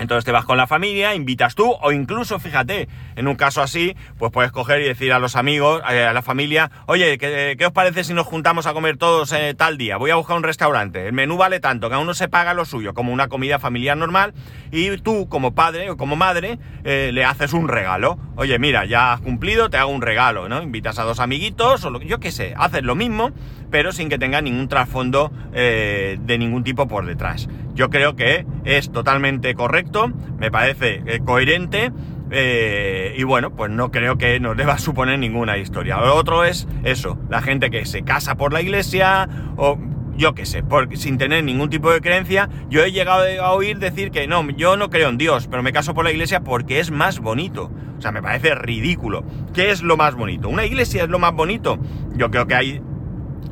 Entonces 0.00 0.24
te 0.24 0.32
vas 0.32 0.46
con 0.46 0.56
la 0.56 0.66
familia, 0.66 1.14
invitas 1.14 1.54
tú, 1.54 1.76
o 1.78 1.92
incluso, 1.92 2.38
fíjate, 2.38 2.88
en 3.16 3.28
un 3.28 3.36
caso 3.36 3.60
así, 3.60 3.94
pues 4.18 4.32
puedes 4.32 4.50
coger 4.50 4.80
y 4.80 4.84
decir 4.84 5.12
a 5.12 5.18
los 5.18 5.36
amigos, 5.36 5.82
eh, 5.90 6.04
a 6.04 6.14
la 6.14 6.22
familia, 6.22 6.70
oye, 6.86 7.18
¿qué, 7.18 7.66
os 7.66 7.72
parece 7.72 8.02
si 8.02 8.14
nos 8.14 8.26
juntamos 8.26 8.66
a 8.66 8.72
comer 8.72 8.96
todos 8.96 9.30
eh, 9.32 9.54
tal 9.54 9.76
día? 9.76 9.98
Voy 9.98 10.10
a 10.10 10.14
buscar 10.14 10.38
un 10.38 10.42
restaurante, 10.42 11.06
el 11.06 11.12
menú 11.12 11.36
vale 11.36 11.60
tanto, 11.60 11.90
cada 11.90 12.00
uno 12.00 12.14
se 12.14 12.28
paga 12.28 12.54
lo 12.54 12.64
suyo, 12.64 12.94
como 12.94 13.12
una 13.12 13.28
comida 13.28 13.58
familiar 13.58 13.94
normal, 13.94 14.32
y 14.72 14.96
tú, 14.98 15.28
como 15.28 15.54
padre 15.54 15.90
o 15.90 15.98
como 15.98 16.16
madre, 16.16 16.58
eh, 16.84 17.10
le 17.12 17.24
haces 17.26 17.52
un 17.52 17.68
regalo. 17.68 18.18
Oye, 18.36 18.58
mira, 18.58 18.86
ya 18.86 19.12
has 19.12 19.20
cumplido, 19.20 19.68
te 19.68 19.76
hago 19.76 19.92
un 19.92 20.00
regalo, 20.00 20.48
¿no? 20.48 20.62
Invitas 20.62 20.98
a 20.98 21.02
dos 21.02 21.20
amiguitos, 21.20 21.84
o 21.84 21.90
lo, 21.90 22.00
yo 22.00 22.20
qué 22.20 22.32
sé, 22.32 22.54
haces 22.56 22.82
lo 22.84 22.94
mismo, 22.94 23.32
pero 23.70 23.92
sin 23.92 24.08
que 24.08 24.18
tenga 24.18 24.40
ningún 24.40 24.68
trasfondo 24.68 25.30
de 25.52 26.36
ningún 26.38 26.64
tipo 26.64 26.88
por 26.88 27.04
detrás. 27.04 27.48
Yo 27.74 27.90
creo 27.90 28.16
que 28.16 28.46
es 28.64 28.90
totalmente 28.90 29.54
correcto, 29.54 30.12
me 30.38 30.50
parece 30.50 31.02
eh, 31.06 31.20
coherente 31.24 31.92
eh, 32.30 33.14
y 33.16 33.24
bueno, 33.24 33.50
pues 33.50 33.70
no 33.70 33.90
creo 33.90 34.18
que 34.18 34.38
nos 34.40 34.56
deba 34.56 34.78
suponer 34.78 35.18
ninguna 35.18 35.58
historia. 35.58 35.98
Lo 35.98 36.14
otro 36.14 36.44
es 36.44 36.68
eso, 36.84 37.18
la 37.28 37.42
gente 37.42 37.70
que 37.70 37.84
se 37.84 38.02
casa 38.02 38.36
por 38.36 38.52
la 38.52 38.62
iglesia 38.62 39.28
o 39.56 39.78
yo 40.16 40.34
qué 40.34 40.44
sé, 40.44 40.62
sin 40.94 41.16
tener 41.16 41.42
ningún 41.44 41.70
tipo 41.70 41.90
de 41.90 42.02
creencia, 42.02 42.50
yo 42.68 42.84
he 42.84 42.92
llegado 42.92 43.24
a 43.42 43.52
oír 43.52 43.78
decir 43.78 44.10
que 44.10 44.26
no, 44.26 44.48
yo 44.50 44.76
no 44.76 44.90
creo 44.90 45.08
en 45.08 45.16
Dios, 45.16 45.48
pero 45.50 45.62
me 45.62 45.72
caso 45.72 45.94
por 45.94 46.04
la 46.04 46.10
iglesia 46.10 46.40
porque 46.40 46.78
es 46.78 46.90
más 46.90 47.20
bonito. 47.20 47.70
O 47.96 48.02
sea, 48.02 48.12
me 48.12 48.22
parece 48.22 48.54
ridículo. 48.54 49.24
¿Qué 49.54 49.70
es 49.70 49.82
lo 49.82 49.96
más 49.96 50.14
bonito? 50.14 50.48
¿Una 50.48 50.66
iglesia 50.66 51.04
es 51.04 51.08
lo 51.08 51.18
más 51.18 51.32
bonito? 51.32 51.78
Yo 52.16 52.30
creo 52.30 52.46
que 52.46 52.54
hay 52.54 52.82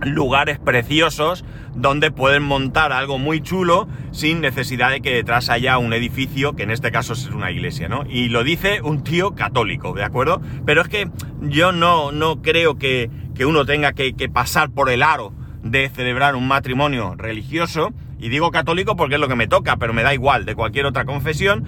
lugares 0.03 0.59
preciosos 0.59 1.45
donde 1.75 2.11
pueden 2.11 2.43
montar 2.43 2.93
algo 2.93 3.19
muy 3.19 3.41
chulo 3.41 3.89
sin 4.11 4.41
necesidad 4.41 4.91
de 4.91 5.01
que 5.01 5.15
detrás 5.15 5.51
haya 5.51 5.79
un 5.79 5.93
edificio, 5.93 6.55
que 6.55 6.65
en 6.65 6.71
este 6.71 6.91
caso 6.91 7.13
es 7.13 7.27
una 7.29 7.51
iglesia, 7.51 7.89
¿no? 7.89 8.05
Y 8.09 8.29
lo 8.29 8.45
dice 8.45 8.81
un 8.83 9.05
tío 9.05 9.35
católico, 9.35 9.93
¿de 9.95 10.05
acuerdo? 10.05 10.41
Pero 10.67 10.83
es 10.83 10.89
que 10.89 11.11
yo 11.41 11.73
no, 11.73 12.13
no 12.13 12.43
creo 12.43 12.77
que, 12.77 13.11
uno 13.47 13.65
tenga 13.65 13.93
que, 13.93 14.15
que 14.15 14.29
pasar 14.29 14.71
por 14.71 14.91
el 14.91 15.03
aro 15.03 15.33
de 15.63 15.89
celebrar 15.89 16.35
un 16.35 16.49
matrimonio 16.49 17.15
religioso, 17.17 17.93
y 18.19 18.31
digo 18.31 18.51
católico 18.51 18.97
porque 18.97 19.15
es 19.15 19.21
lo 19.21 19.29
que 19.29 19.37
me 19.37 19.47
toca, 19.47 19.77
pero 19.77 19.93
me 19.93 20.03
da 20.03 20.13
igual, 20.13 20.45
de 20.45 20.57
cualquier 20.57 20.87
otra 20.87 21.05
confesión, 21.05 21.65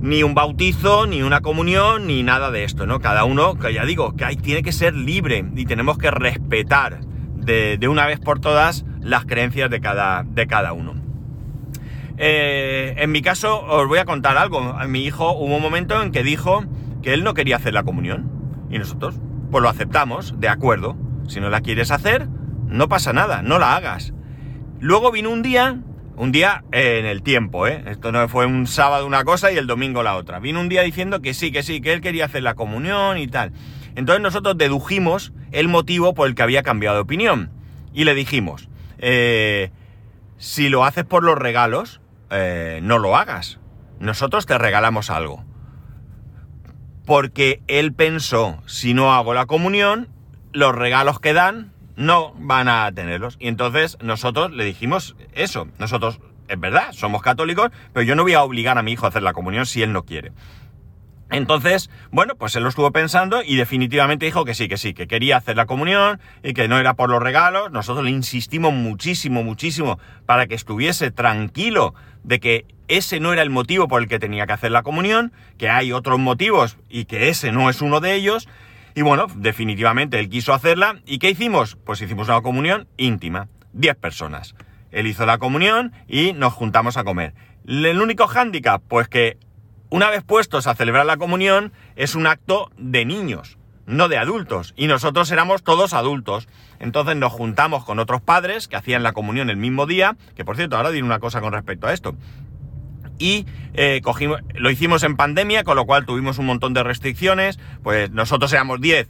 ni 0.00 0.22
un 0.22 0.34
bautizo, 0.34 1.06
ni 1.06 1.22
una 1.22 1.40
comunión, 1.40 2.06
ni 2.06 2.22
nada 2.22 2.50
de 2.50 2.64
esto, 2.64 2.86
¿no? 2.86 3.00
Cada 3.00 3.24
uno, 3.24 3.58
que 3.58 3.72
ya 3.72 3.84
digo, 3.84 4.16
que 4.16 4.24
hay, 4.24 4.36
tiene 4.36 4.62
que 4.62 4.72
ser 4.72 4.94
libre 4.94 5.44
y 5.54 5.66
tenemos 5.66 5.98
que 5.98 6.10
respetar 6.10 7.00
de, 7.40 7.88
una 7.88 8.06
vez 8.06 8.20
por 8.20 8.40
todas 8.40 8.84
las 9.00 9.24
creencias 9.24 9.70
de 9.70 9.80
cada, 9.80 10.24
de 10.24 10.46
cada 10.46 10.72
uno. 10.72 10.94
Eh, 12.18 12.96
en 12.98 13.10
mi 13.12 13.22
caso, 13.22 13.62
os 13.62 13.88
voy 13.88 13.98
a 13.98 14.04
contar 14.04 14.36
algo. 14.36 14.74
Mi 14.88 15.04
hijo 15.04 15.32
hubo 15.32 15.56
un 15.56 15.62
momento 15.62 16.02
en 16.02 16.12
que 16.12 16.22
dijo 16.22 16.64
que 17.02 17.14
él 17.14 17.24
no 17.24 17.34
quería 17.34 17.56
hacer 17.56 17.72
la 17.72 17.82
comunión. 17.82 18.30
Y 18.70 18.78
nosotros, 18.78 19.18
pues 19.50 19.62
lo 19.62 19.68
aceptamos, 19.68 20.38
de 20.38 20.48
acuerdo. 20.48 20.96
Si 21.28 21.40
no 21.40 21.48
la 21.48 21.60
quieres 21.62 21.90
hacer, 21.90 22.28
no 22.66 22.88
pasa 22.88 23.12
nada, 23.12 23.42
no 23.42 23.58
la 23.58 23.74
hagas. 23.74 24.12
Luego 24.80 25.10
vino 25.10 25.30
un 25.30 25.42
día, 25.42 25.80
un 26.16 26.32
día 26.32 26.64
en 26.72 27.06
el 27.06 27.22
tiempo, 27.22 27.66
¿eh? 27.66 27.82
Esto 27.86 28.12
no 28.12 28.28
fue 28.28 28.46
un 28.46 28.66
sábado 28.66 29.06
una 29.06 29.24
cosa 29.24 29.50
y 29.50 29.56
el 29.56 29.66
domingo 29.66 30.02
la 30.02 30.16
otra. 30.16 30.40
Vino 30.40 30.60
un 30.60 30.68
día 30.68 30.82
diciendo 30.82 31.20
que 31.20 31.34
sí, 31.34 31.52
que 31.52 31.62
sí, 31.62 31.80
que 31.80 31.92
él 31.92 32.00
quería 32.00 32.26
hacer 32.26 32.42
la 32.42 32.54
comunión 32.54 33.18
y 33.18 33.26
tal. 33.26 33.52
Entonces 33.94 34.22
nosotros 34.22 34.56
dedujimos 34.56 35.32
el 35.52 35.68
motivo 35.68 36.14
por 36.14 36.28
el 36.28 36.34
que 36.34 36.42
había 36.42 36.62
cambiado 36.62 36.96
de 36.96 37.02
opinión. 37.02 37.50
Y 37.92 38.04
le 38.04 38.14
dijimos, 38.14 38.68
eh, 38.98 39.70
si 40.38 40.68
lo 40.68 40.84
haces 40.84 41.04
por 41.04 41.22
los 41.22 41.36
regalos, 41.36 42.00
eh, 42.30 42.80
no 42.82 42.98
lo 42.98 43.16
hagas. 43.16 43.58
Nosotros 43.98 44.46
te 44.46 44.56
regalamos 44.56 45.10
algo. 45.10 45.44
Porque 47.04 47.62
él 47.66 47.92
pensó, 47.92 48.62
si 48.66 48.94
no 48.94 49.12
hago 49.12 49.34
la 49.34 49.46
comunión, 49.46 50.08
los 50.52 50.74
regalos 50.74 51.20
que 51.20 51.32
dan 51.32 51.72
no 51.96 52.32
van 52.38 52.68
a 52.68 52.90
tenerlos. 52.92 53.36
Y 53.38 53.48
entonces 53.48 53.98
nosotros 54.00 54.52
le 54.52 54.64
dijimos 54.64 55.16
eso. 55.34 55.68
Nosotros, 55.78 56.20
es 56.48 56.58
verdad, 56.58 56.92
somos 56.92 57.20
católicos, 57.22 57.70
pero 57.92 58.04
yo 58.04 58.14
no 58.14 58.22
voy 58.22 58.34
a 58.34 58.42
obligar 58.42 58.78
a 58.78 58.82
mi 58.82 58.92
hijo 58.92 59.06
a 59.06 59.10
hacer 59.10 59.22
la 59.22 59.32
comunión 59.32 59.66
si 59.66 59.82
él 59.82 59.92
no 59.92 60.04
quiere. 60.04 60.32
Entonces, 61.30 61.90
bueno, 62.10 62.34
pues 62.34 62.56
él 62.56 62.64
lo 62.64 62.68
estuvo 62.68 62.90
pensando 62.90 63.42
y 63.42 63.56
definitivamente 63.56 64.26
dijo 64.26 64.44
que 64.44 64.54
sí, 64.54 64.68
que 64.68 64.76
sí, 64.76 64.94
que 64.94 65.06
quería 65.06 65.36
hacer 65.36 65.56
la 65.56 65.66
comunión 65.66 66.20
y 66.42 66.54
que 66.54 66.66
no 66.66 66.78
era 66.78 66.94
por 66.94 67.08
los 67.08 67.22
regalos. 67.22 67.70
Nosotros 67.70 68.04
le 68.04 68.10
insistimos 68.10 68.72
muchísimo, 68.72 69.44
muchísimo 69.44 69.98
para 70.26 70.46
que 70.46 70.56
estuviese 70.56 71.10
tranquilo 71.12 71.94
de 72.24 72.40
que 72.40 72.66
ese 72.88 73.20
no 73.20 73.32
era 73.32 73.42
el 73.42 73.50
motivo 73.50 73.86
por 73.86 74.02
el 74.02 74.08
que 74.08 74.18
tenía 74.18 74.46
que 74.46 74.52
hacer 74.52 74.72
la 74.72 74.82
comunión, 74.82 75.32
que 75.56 75.70
hay 75.70 75.92
otros 75.92 76.18
motivos 76.18 76.76
y 76.88 77.04
que 77.04 77.28
ese 77.28 77.52
no 77.52 77.70
es 77.70 77.80
uno 77.80 78.00
de 78.00 78.14
ellos. 78.14 78.48
Y 78.96 79.02
bueno, 79.02 79.28
definitivamente 79.36 80.18
él 80.18 80.28
quiso 80.28 80.52
hacerla. 80.52 80.96
¿Y 81.06 81.18
qué 81.18 81.30
hicimos? 81.30 81.76
Pues 81.84 82.02
hicimos 82.02 82.28
una 82.28 82.42
comunión 82.42 82.88
íntima, 82.96 83.48
10 83.72 83.94
personas. 83.96 84.56
Él 84.90 85.06
hizo 85.06 85.24
la 85.24 85.38
comunión 85.38 85.92
y 86.08 86.32
nos 86.32 86.52
juntamos 86.52 86.96
a 86.96 87.04
comer. 87.04 87.34
El 87.66 88.00
único 88.00 88.26
hándicap, 88.26 88.82
pues 88.88 89.06
que 89.06 89.38
una 89.90 90.08
vez 90.08 90.22
puestos 90.22 90.66
a 90.66 90.74
celebrar 90.74 91.04
la 91.04 91.16
comunión, 91.16 91.72
es 91.96 92.14
un 92.14 92.26
acto 92.26 92.70
de 92.78 93.04
niños, 93.04 93.58
no 93.86 94.08
de 94.08 94.18
adultos. 94.18 94.72
Y 94.76 94.86
nosotros 94.86 95.30
éramos 95.32 95.62
todos 95.62 95.94
adultos. 95.94 96.48
Entonces 96.78 97.16
nos 97.16 97.32
juntamos 97.32 97.84
con 97.84 97.98
otros 97.98 98.22
padres 98.22 98.68
que 98.68 98.76
hacían 98.76 99.02
la 99.02 99.12
comunión 99.12 99.50
el 99.50 99.56
mismo 99.56 99.86
día, 99.86 100.16
que 100.36 100.44
por 100.44 100.56
cierto, 100.56 100.76
ahora 100.76 100.90
diré 100.90 101.04
una 101.04 101.18
cosa 101.18 101.40
con 101.40 101.52
respecto 101.52 101.88
a 101.88 101.92
esto. 101.92 102.14
Y 103.18 103.46
eh, 103.74 104.00
cogimos, 104.02 104.40
lo 104.54 104.70
hicimos 104.70 105.02
en 105.02 105.16
pandemia, 105.16 105.64
con 105.64 105.76
lo 105.76 105.84
cual 105.84 106.06
tuvimos 106.06 106.38
un 106.38 106.46
montón 106.46 106.72
de 106.72 106.82
restricciones. 106.82 107.58
Pues 107.82 108.10
nosotros 108.10 108.52
éramos 108.52 108.80
10. 108.80 109.08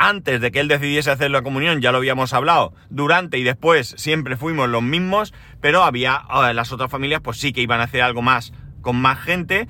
Antes 0.00 0.40
de 0.40 0.52
que 0.52 0.60
él 0.60 0.68
decidiese 0.68 1.10
hacer 1.10 1.30
la 1.30 1.42
comunión, 1.42 1.80
ya 1.80 1.90
lo 1.90 1.98
habíamos 1.98 2.32
hablado. 2.32 2.74
Durante 2.90 3.38
y 3.38 3.44
después 3.44 3.94
siempre 3.96 4.36
fuimos 4.36 4.68
los 4.68 4.82
mismos, 4.82 5.32
pero 5.60 5.82
había 5.82 6.22
eh, 6.44 6.54
las 6.54 6.72
otras 6.72 6.90
familias, 6.90 7.20
pues 7.20 7.38
sí 7.38 7.52
que 7.52 7.62
iban 7.62 7.80
a 7.80 7.84
hacer 7.84 8.02
algo 8.02 8.20
más 8.20 8.52
con 8.80 8.96
más 8.96 9.18
gente. 9.18 9.66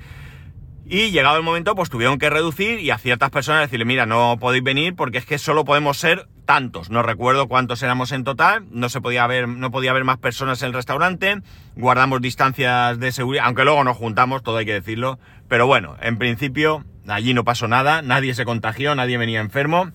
Y 0.91 1.11
llegado 1.11 1.37
el 1.37 1.43
momento, 1.43 1.75
pues 1.75 1.91
tuvieron 1.91 2.17
que 2.17 2.31
reducir 2.31 2.79
y 2.79 2.89
a 2.89 2.97
ciertas 2.97 3.29
personas 3.29 3.61
decirle, 3.61 3.85
mira, 3.85 4.07
no 4.07 4.37
podéis 4.39 4.63
venir 4.63 4.95
porque 4.95 5.19
es 5.19 5.25
que 5.25 5.37
solo 5.37 5.63
podemos 5.63 5.97
ser 5.97 6.27
tantos. 6.45 6.89
No 6.89 7.03
recuerdo 7.03 7.47
cuántos 7.47 7.83
éramos 7.83 8.11
en 8.11 8.23
total. 8.23 8.65
No 8.71 8.89
se 8.89 8.99
podía 8.99 9.23
haber, 9.23 9.47
no 9.47 9.69
podía 9.69 9.91
haber 9.91 10.03
más 10.03 10.17
personas 10.17 10.63
en 10.63 10.69
el 10.69 10.73
restaurante. 10.73 11.41
Guardamos 11.75 12.21
distancias 12.21 12.99
de 12.99 13.11
seguridad, 13.11 13.45
aunque 13.45 13.65
luego 13.65 13.83
nos 13.83 13.97
juntamos, 13.97 14.41
todo 14.41 14.57
hay 14.57 14.65
que 14.65 14.73
decirlo. 14.73 15.19
Pero 15.47 15.67
bueno, 15.67 15.95
en 16.01 16.17
principio 16.17 16.83
allí 17.07 17.35
no 17.35 17.43
pasó 17.43 17.67
nada, 17.67 18.01
nadie 18.01 18.33
se 18.33 18.43
contagió, 18.45 18.95
nadie 18.95 19.19
venía 19.19 19.41
enfermo. 19.41 19.91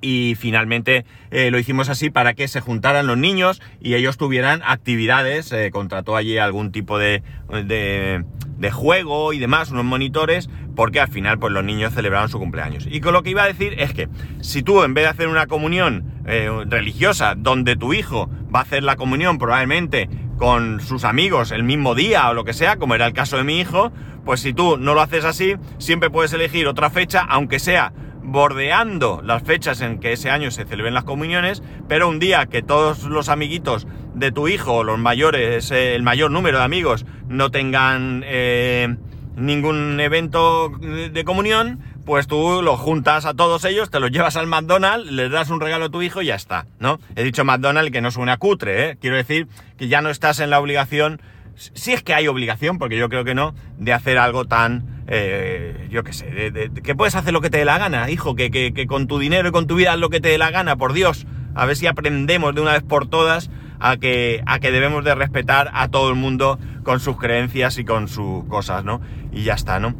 y 0.00 0.34
finalmente 0.36 1.04
eh, 1.30 1.50
lo 1.50 1.58
hicimos 1.58 1.90
así 1.90 2.08
para 2.08 2.32
que 2.32 2.48
se 2.48 2.62
juntaran 2.62 3.06
los 3.06 3.18
niños 3.18 3.60
y 3.80 3.96
ellos 3.96 4.16
tuvieran 4.16 4.62
actividades, 4.64 5.52
eh, 5.52 5.70
contrató 5.70 6.16
allí 6.16 6.38
algún 6.38 6.72
tipo 6.72 6.98
de, 6.98 7.22
de, 7.50 8.24
de, 8.60 8.70
juego 8.70 9.32
y 9.32 9.38
demás, 9.38 9.70
unos 9.70 9.84
monitores, 9.84 10.48
porque 10.76 11.00
al 11.00 11.08
final 11.08 11.38
pues 11.38 11.52
los 11.52 11.64
niños 11.64 11.92
celebraron 11.94 12.28
su 12.28 12.38
cumpleaños. 12.38 12.86
Y 12.90 13.00
con 13.00 13.12
lo 13.12 13.22
que 13.22 13.30
iba 13.30 13.42
a 13.42 13.46
decir 13.46 13.74
es 13.78 13.92
que 13.92 14.08
si 14.40 14.62
tú 14.62 14.82
en 14.82 14.94
vez 14.94 15.04
de 15.04 15.10
hacer 15.10 15.28
una 15.28 15.46
comunión 15.46 16.22
eh, 16.26 16.50
religiosa 16.66 17.34
donde 17.36 17.76
tu 17.76 17.92
hijo 17.92 18.30
va 18.54 18.60
a 18.60 18.62
hacer 18.62 18.82
la 18.82 18.96
comunión 18.96 19.38
probablemente 19.38 20.08
con 20.38 20.80
sus 20.80 21.04
amigos 21.04 21.50
el 21.50 21.64
mismo 21.64 21.94
día 21.94 22.28
o 22.30 22.34
lo 22.34 22.44
que 22.44 22.52
sea, 22.52 22.76
como 22.76 22.94
era 22.94 23.06
el 23.06 23.12
caso 23.12 23.36
de 23.36 23.44
mi 23.44 23.60
hijo, 23.60 23.92
pues 24.24 24.40
si 24.40 24.52
tú 24.52 24.76
no 24.78 24.94
lo 24.94 25.00
haces 25.00 25.24
así, 25.24 25.56
siempre 25.78 26.10
puedes 26.10 26.32
elegir 26.32 26.66
otra 26.66 26.90
fecha, 26.90 27.20
aunque 27.28 27.58
sea 27.58 27.92
bordeando 28.22 29.22
las 29.24 29.42
fechas 29.42 29.80
en 29.80 29.98
que 29.98 30.12
ese 30.12 30.30
año 30.30 30.50
se 30.50 30.64
celebren 30.64 30.94
las 30.94 31.04
comuniones, 31.04 31.62
pero 31.88 32.08
un 32.08 32.18
día 32.18 32.46
que 32.46 32.62
todos 32.62 33.04
los 33.04 33.28
amiguitos 33.28 33.86
de 34.14 34.32
tu 34.32 34.48
hijo, 34.48 34.84
los 34.84 34.98
mayores, 34.98 35.70
eh, 35.70 35.94
el 35.94 36.02
mayor 36.02 36.30
número 36.30 36.58
de 36.58 36.64
amigos, 36.64 37.06
no 37.28 37.50
tengan 37.50 38.22
eh, 38.26 38.96
ningún 39.36 40.00
evento 40.00 40.70
de 40.70 41.24
comunión, 41.24 41.80
pues 42.04 42.26
tú 42.26 42.60
los 42.62 42.80
juntas 42.80 43.24
a 43.24 43.34
todos 43.34 43.64
ellos, 43.64 43.90
te 43.90 44.00
los 44.00 44.10
llevas 44.10 44.36
al 44.36 44.46
McDonald's, 44.46 45.10
les 45.10 45.30
das 45.30 45.50
un 45.50 45.60
regalo 45.60 45.86
a 45.86 45.90
tu 45.90 46.02
hijo 46.02 46.22
y 46.22 46.26
ya 46.26 46.34
está, 46.34 46.66
¿no? 46.78 46.98
He 47.16 47.22
dicho 47.22 47.44
McDonald's 47.44 47.92
que 47.92 48.00
no 48.00 48.10
suena 48.10 48.36
cutre, 48.36 48.90
¿eh? 48.90 48.98
Quiero 49.00 49.16
decir 49.16 49.48
que 49.78 49.88
ya 49.88 50.02
no 50.02 50.10
estás 50.10 50.40
en 50.40 50.50
la 50.50 50.60
obligación, 50.60 51.20
si 51.54 51.92
es 51.92 52.02
que 52.02 52.14
hay 52.14 52.26
obligación, 52.26 52.78
porque 52.78 52.96
yo 52.96 53.08
creo 53.08 53.24
que 53.24 53.34
no, 53.34 53.54
de 53.78 53.92
hacer 53.92 54.18
algo 54.18 54.44
tan 54.46 55.00
eh, 55.12 55.88
yo 55.90 56.04
qué 56.04 56.12
sé, 56.12 56.26
de, 56.30 56.70
que 56.70 56.94
puedes 56.94 57.16
hacer 57.16 57.32
lo 57.32 57.40
que 57.40 57.50
te 57.50 57.58
dé 57.58 57.64
la 57.64 57.78
gana, 57.78 58.08
hijo, 58.10 58.36
que, 58.36 58.50
que, 58.50 58.86
con 58.86 59.08
tu 59.08 59.18
dinero 59.18 59.48
y 59.48 59.52
con 59.52 59.66
tu 59.66 59.74
vida 59.74 59.92
haz 59.92 59.98
lo 59.98 60.08
que 60.08 60.20
te 60.20 60.28
dé 60.28 60.38
la 60.38 60.52
gana, 60.52 60.76
por 60.76 60.92
Dios. 60.92 61.26
A 61.56 61.66
ver 61.66 61.76
si 61.76 61.88
aprendemos 61.88 62.54
de 62.54 62.60
una 62.60 62.74
vez 62.74 62.84
por 62.84 63.08
todas 63.08 63.50
a 63.80 63.96
que, 63.96 64.42
a 64.46 64.60
que 64.60 64.70
debemos 64.70 65.04
de 65.04 65.14
respetar 65.14 65.70
a 65.72 65.88
todo 65.88 66.10
el 66.10 66.16
mundo 66.16 66.58
con 66.82 67.00
sus 67.00 67.16
creencias 67.16 67.78
y 67.78 67.84
con 67.84 68.08
sus 68.08 68.44
cosas, 68.44 68.84
¿no? 68.84 69.00
Y 69.32 69.42
ya 69.42 69.54
está, 69.54 69.80
¿no? 69.80 69.94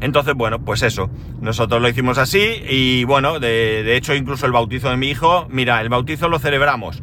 Entonces, 0.00 0.34
bueno, 0.34 0.64
pues 0.64 0.82
eso, 0.82 1.10
nosotros 1.40 1.80
lo 1.80 1.88
hicimos 1.88 2.18
así 2.18 2.62
y 2.68 3.04
bueno, 3.04 3.40
de, 3.40 3.96
hecho 3.96 4.14
incluso 4.14 4.46
el 4.46 4.52
bautizo 4.52 4.90
de 4.90 4.96
mi 4.96 5.08
hijo, 5.08 5.46
mira, 5.50 5.80
el 5.80 5.88
bautizo 5.88 6.28
lo 6.28 6.38
celebramos 6.38 7.02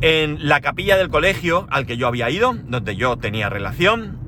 en 0.00 0.48
la 0.48 0.60
capilla 0.60 0.96
del 0.96 1.08
colegio 1.08 1.66
al 1.70 1.86
que 1.86 1.96
yo 1.96 2.08
había 2.08 2.30
ido, 2.30 2.54
donde 2.54 2.96
yo 2.96 3.18
tenía 3.18 3.48
relación, 3.50 4.18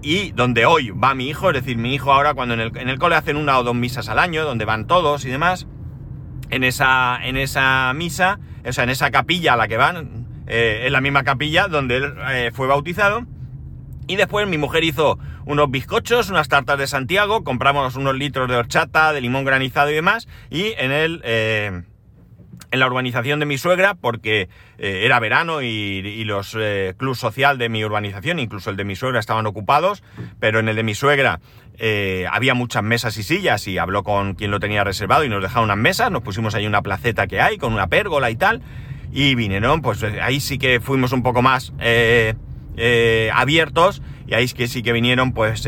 y 0.00 0.30
donde 0.30 0.64
hoy 0.64 0.90
va 0.90 1.14
mi 1.14 1.28
hijo, 1.28 1.50
es 1.50 1.54
decir, 1.54 1.76
mi 1.76 1.94
hijo 1.94 2.12
ahora 2.12 2.34
cuando 2.34 2.54
en 2.54 2.60
el, 2.60 2.76
en 2.76 2.88
el 2.88 2.98
cole 2.98 3.16
hacen 3.16 3.36
una 3.36 3.58
o 3.58 3.64
dos 3.64 3.74
misas 3.74 4.08
al 4.08 4.18
año, 4.18 4.44
donde 4.44 4.64
van 4.64 4.86
todos 4.86 5.24
y 5.24 5.28
demás, 5.28 5.66
en 6.50 6.64
esa, 6.64 7.18
en 7.22 7.36
esa 7.36 7.92
misa, 7.94 8.38
o 8.64 8.72
sea, 8.72 8.84
en 8.84 8.90
esa 8.90 9.10
capilla 9.10 9.54
a 9.54 9.56
la 9.56 9.68
que 9.68 9.76
van, 9.76 10.26
eh, 10.46 10.84
en 10.86 10.92
la 10.92 11.00
misma 11.00 11.24
capilla 11.24 11.68
donde 11.68 11.96
él 11.96 12.14
eh, 12.30 12.50
fue 12.54 12.66
bautizado, 12.66 13.26
y 14.06 14.16
después 14.16 14.48
mi 14.48 14.58
mujer 14.58 14.84
hizo 14.84 15.18
unos 15.44 15.70
bizcochos, 15.70 16.30
unas 16.30 16.48
tartas 16.48 16.78
de 16.78 16.86
Santiago, 16.86 17.44
compramos 17.44 17.96
unos 17.96 18.14
litros 18.16 18.48
de 18.48 18.56
horchata, 18.56 19.12
de 19.12 19.20
limón 19.20 19.44
granizado 19.44 19.90
y 19.90 19.94
demás, 19.94 20.28
y 20.50 20.72
en 20.78 20.92
el... 20.92 21.20
Eh, 21.24 21.82
en 22.70 22.80
la 22.80 22.86
urbanización 22.86 23.40
de 23.40 23.46
mi 23.46 23.58
suegra 23.58 23.94
porque 23.94 24.48
eh, 24.78 25.02
era 25.04 25.18
verano 25.20 25.62
y, 25.62 26.24
los 26.24 26.54
eh, 26.58 26.94
club 26.96 27.14
social 27.16 27.56
de 27.58 27.68
mi 27.68 27.84
urbanización, 27.84 28.38
incluso 28.38 28.70
el 28.70 28.76
de 28.76 28.84
mi 28.84 28.96
suegra, 28.96 29.20
estaban 29.20 29.46
ocupados, 29.46 30.02
pero 30.40 30.58
en 30.60 30.68
el 30.68 30.76
de 30.76 30.82
mi 30.82 30.94
suegra 30.94 31.40
eh, 31.78 32.26
había 32.30 32.54
muchas 32.54 32.82
mesas 32.82 33.16
y 33.16 33.22
sillas 33.22 33.66
y 33.66 33.78
habló 33.78 34.02
con 34.02 34.34
quien 34.34 34.50
lo 34.50 34.60
tenía 34.60 34.84
reservado 34.84 35.24
y 35.24 35.28
nos 35.28 35.42
dejaron 35.42 35.64
unas 35.64 35.78
mesas, 35.78 36.10
nos 36.10 36.22
pusimos 36.22 36.54
ahí 36.54 36.66
una 36.66 36.82
placeta 36.82 37.26
que 37.26 37.40
hay 37.40 37.56
con 37.56 37.72
una 37.72 37.86
pérgola 37.86 38.30
y 38.30 38.36
tal, 38.36 38.60
y 39.10 39.34
vinieron, 39.34 39.80
pues 39.80 40.02
ahí 40.02 40.40
sí 40.40 40.58
que 40.58 40.80
fuimos 40.80 41.12
un 41.12 41.22
poco 41.22 41.40
más 41.40 41.72
abiertos 43.32 44.02
y 44.26 44.34
ahí 44.34 44.44
es 44.44 44.54
que 44.54 44.68
sí 44.68 44.82
que 44.82 44.92
vinieron 44.92 45.32
pues 45.32 45.66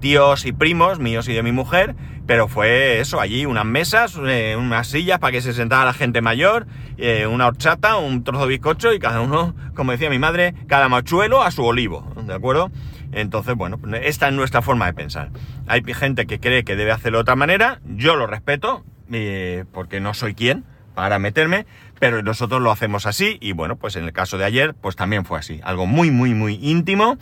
tíos 0.00 0.46
y 0.46 0.52
primos 0.52 0.98
míos 0.98 1.28
y 1.28 1.34
de 1.34 1.42
mi 1.42 1.52
mujer 1.52 1.94
pero 2.28 2.46
fue 2.46 3.00
eso, 3.00 3.22
allí 3.22 3.46
unas 3.46 3.64
mesas, 3.64 4.20
eh, 4.22 4.54
unas 4.54 4.86
sillas 4.86 5.18
para 5.18 5.32
que 5.32 5.40
se 5.40 5.54
sentara 5.54 5.86
la 5.86 5.94
gente 5.94 6.20
mayor, 6.20 6.66
eh, 6.98 7.26
una 7.26 7.46
horchata, 7.46 7.96
un 7.96 8.22
trozo 8.22 8.42
de 8.42 8.48
bizcocho 8.48 8.92
y 8.92 8.98
cada 8.98 9.22
uno, 9.22 9.56
como 9.74 9.92
decía 9.92 10.10
mi 10.10 10.18
madre, 10.18 10.52
cada 10.66 10.90
machuelo 10.90 11.42
a 11.42 11.50
su 11.50 11.64
olivo, 11.64 12.12
¿de 12.22 12.34
acuerdo? 12.34 12.70
Entonces, 13.12 13.54
bueno, 13.54 13.80
esta 14.02 14.28
es 14.28 14.34
nuestra 14.34 14.60
forma 14.60 14.84
de 14.84 14.92
pensar. 14.92 15.30
Hay 15.68 15.82
gente 15.94 16.26
que 16.26 16.38
cree 16.38 16.64
que 16.64 16.76
debe 16.76 16.92
hacerlo 16.92 17.16
de 17.16 17.22
otra 17.22 17.34
manera, 17.34 17.80
yo 17.86 18.14
lo 18.14 18.26
respeto, 18.26 18.84
eh, 19.10 19.64
porque 19.72 19.98
no 20.00 20.12
soy 20.12 20.34
quien 20.34 20.66
para 20.94 21.18
meterme, 21.18 21.64
pero 21.98 22.22
nosotros 22.22 22.60
lo 22.60 22.70
hacemos 22.70 23.06
así 23.06 23.38
y 23.40 23.52
bueno, 23.52 23.76
pues 23.76 23.96
en 23.96 24.04
el 24.04 24.12
caso 24.12 24.36
de 24.36 24.44
ayer, 24.44 24.74
pues 24.74 24.96
también 24.96 25.24
fue 25.24 25.38
así, 25.38 25.62
algo 25.64 25.86
muy, 25.86 26.10
muy, 26.10 26.34
muy 26.34 26.58
íntimo 26.60 27.16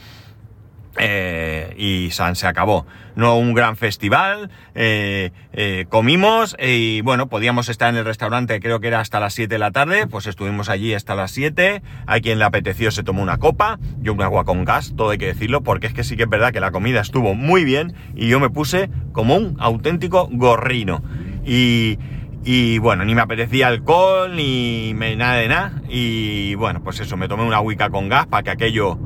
eh, 0.99 1.75
y 1.77 2.11
San 2.11 2.37
se 2.37 2.47
acabó. 2.47 2.87
No 3.15 3.39
un 3.39 3.55
gran 3.55 3.77
festival, 3.77 4.51
eh, 4.75 5.31
eh, 5.53 5.87
comimos 5.89 6.55
y 6.59 7.01
bueno, 7.01 7.29
podíamos 7.29 7.71
estar 7.71 7.89
en 7.89 7.97
el 7.97 8.05
restaurante, 8.05 8.61
creo 8.61 8.79
que 8.81 8.89
era 8.89 9.01
hasta 9.01 9.21
las 9.21 9.33
7 9.33 9.55
de 9.55 9.59
la 9.59 9.71
tarde, 9.71 10.07
pues 10.07 10.27
estuvimos 10.27 10.69
allí 10.69 10.93
hasta 10.93 11.15
las 11.15 11.31
7, 11.31 11.83
hay 12.07 12.21
quien 12.21 12.39
le 12.39 12.45
apeteció 12.45 12.91
se 12.91 13.03
tomó 13.03 13.23
una 13.23 13.39
copa, 13.39 13.79
yo 14.01 14.13
un 14.13 14.23
agua 14.23 14.45
con 14.45 14.65
gas, 14.65 14.93
todo 14.97 15.11
hay 15.11 15.19
que 15.19 15.27
decirlo, 15.27 15.63
porque 15.63 15.87
es 15.87 15.95
que 15.95 16.05
sí 16.05 16.17
que 16.17 16.25
es 16.25 16.29
verdad 16.29 16.53
que 16.53 16.61
la 16.61 16.73
comida 16.73 17.01
estuvo 17.01 17.35
muy 17.35 17.65
bien 17.65 17.95
y 18.15 18.29
yo 18.29 18.39
me 18.39 18.51
puse 18.51 18.91
como 19.13 19.37
un 19.37 19.57
auténtico 19.59 20.29
gorrino. 20.31 21.03
Y, 21.45 21.99
y 22.45 22.79
bueno, 22.79 23.05
ni 23.05 23.15
me 23.15 23.23
apetecía 23.23 23.69
alcohol, 23.69 24.37
ni 24.37 24.93
nada 24.95 25.37
de 25.37 25.49
nada. 25.49 25.83
Y 25.89 26.55
bueno, 26.55 26.83
pues 26.83 27.01
eso, 27.01 27.17
me 27.17 27.29
tomé 27.29 27.45
una 27.45 27.61
huica 27.61 27.91
con 27.91 28.09
gas 28.09 28.27
para 28.27 28.43
que 28.43 28.51
aquello 28.51 28.99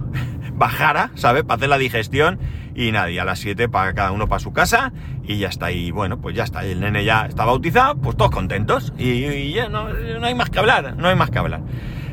bajara, 0.61 1.11
¿sabes? 1.15 1.43
Para 1.43 1.57
hacer 1.57 1.71
la 1.71 1.79
digestión 1.79 2.39
y 2.75 2.93
nadie, 2.93 3.19
a 3.19 3.25
las 3.25 3.39
7 3.41 3.69
para 3.71 3.95
cada 3.95 4.13
uno 4.13 4.29
para 4.29 4.41
su 4.41 4.53
casa 4.53 4.93
y 5.25 5.39
ya 5.39 5.49
está. 5.49 5.73
Y 5.73 5.91
bueno, 5.91 6.21
pues 6.21 6.37
ya 6.37 6.45
está. 6.45 6.65
El 6.65 6.81
nene 6.81 7.03
ya 7.03 7.27
está 7.27 7.47
bautizado, 7.47 7.97
pues 7.97 8.17
todos 8.17 8.31
contentos 8.31 8.93
y, 8.99 9.53
ya 9.53 9.69
no, 9.71 9.89
hay 10.23 10.35
más 10.35 10.51
que 10.51 10.59
hablar, 10.59 10.95
no 10.97 11.09
hay 11.09 11.17
más 11.17 11.31
que 11.31 11.39
hablar. 11.39 11.63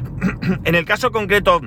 en 0.63 0.75
el 0.75 0.85
caso 0.85 1.11
concreto 1.11 1.61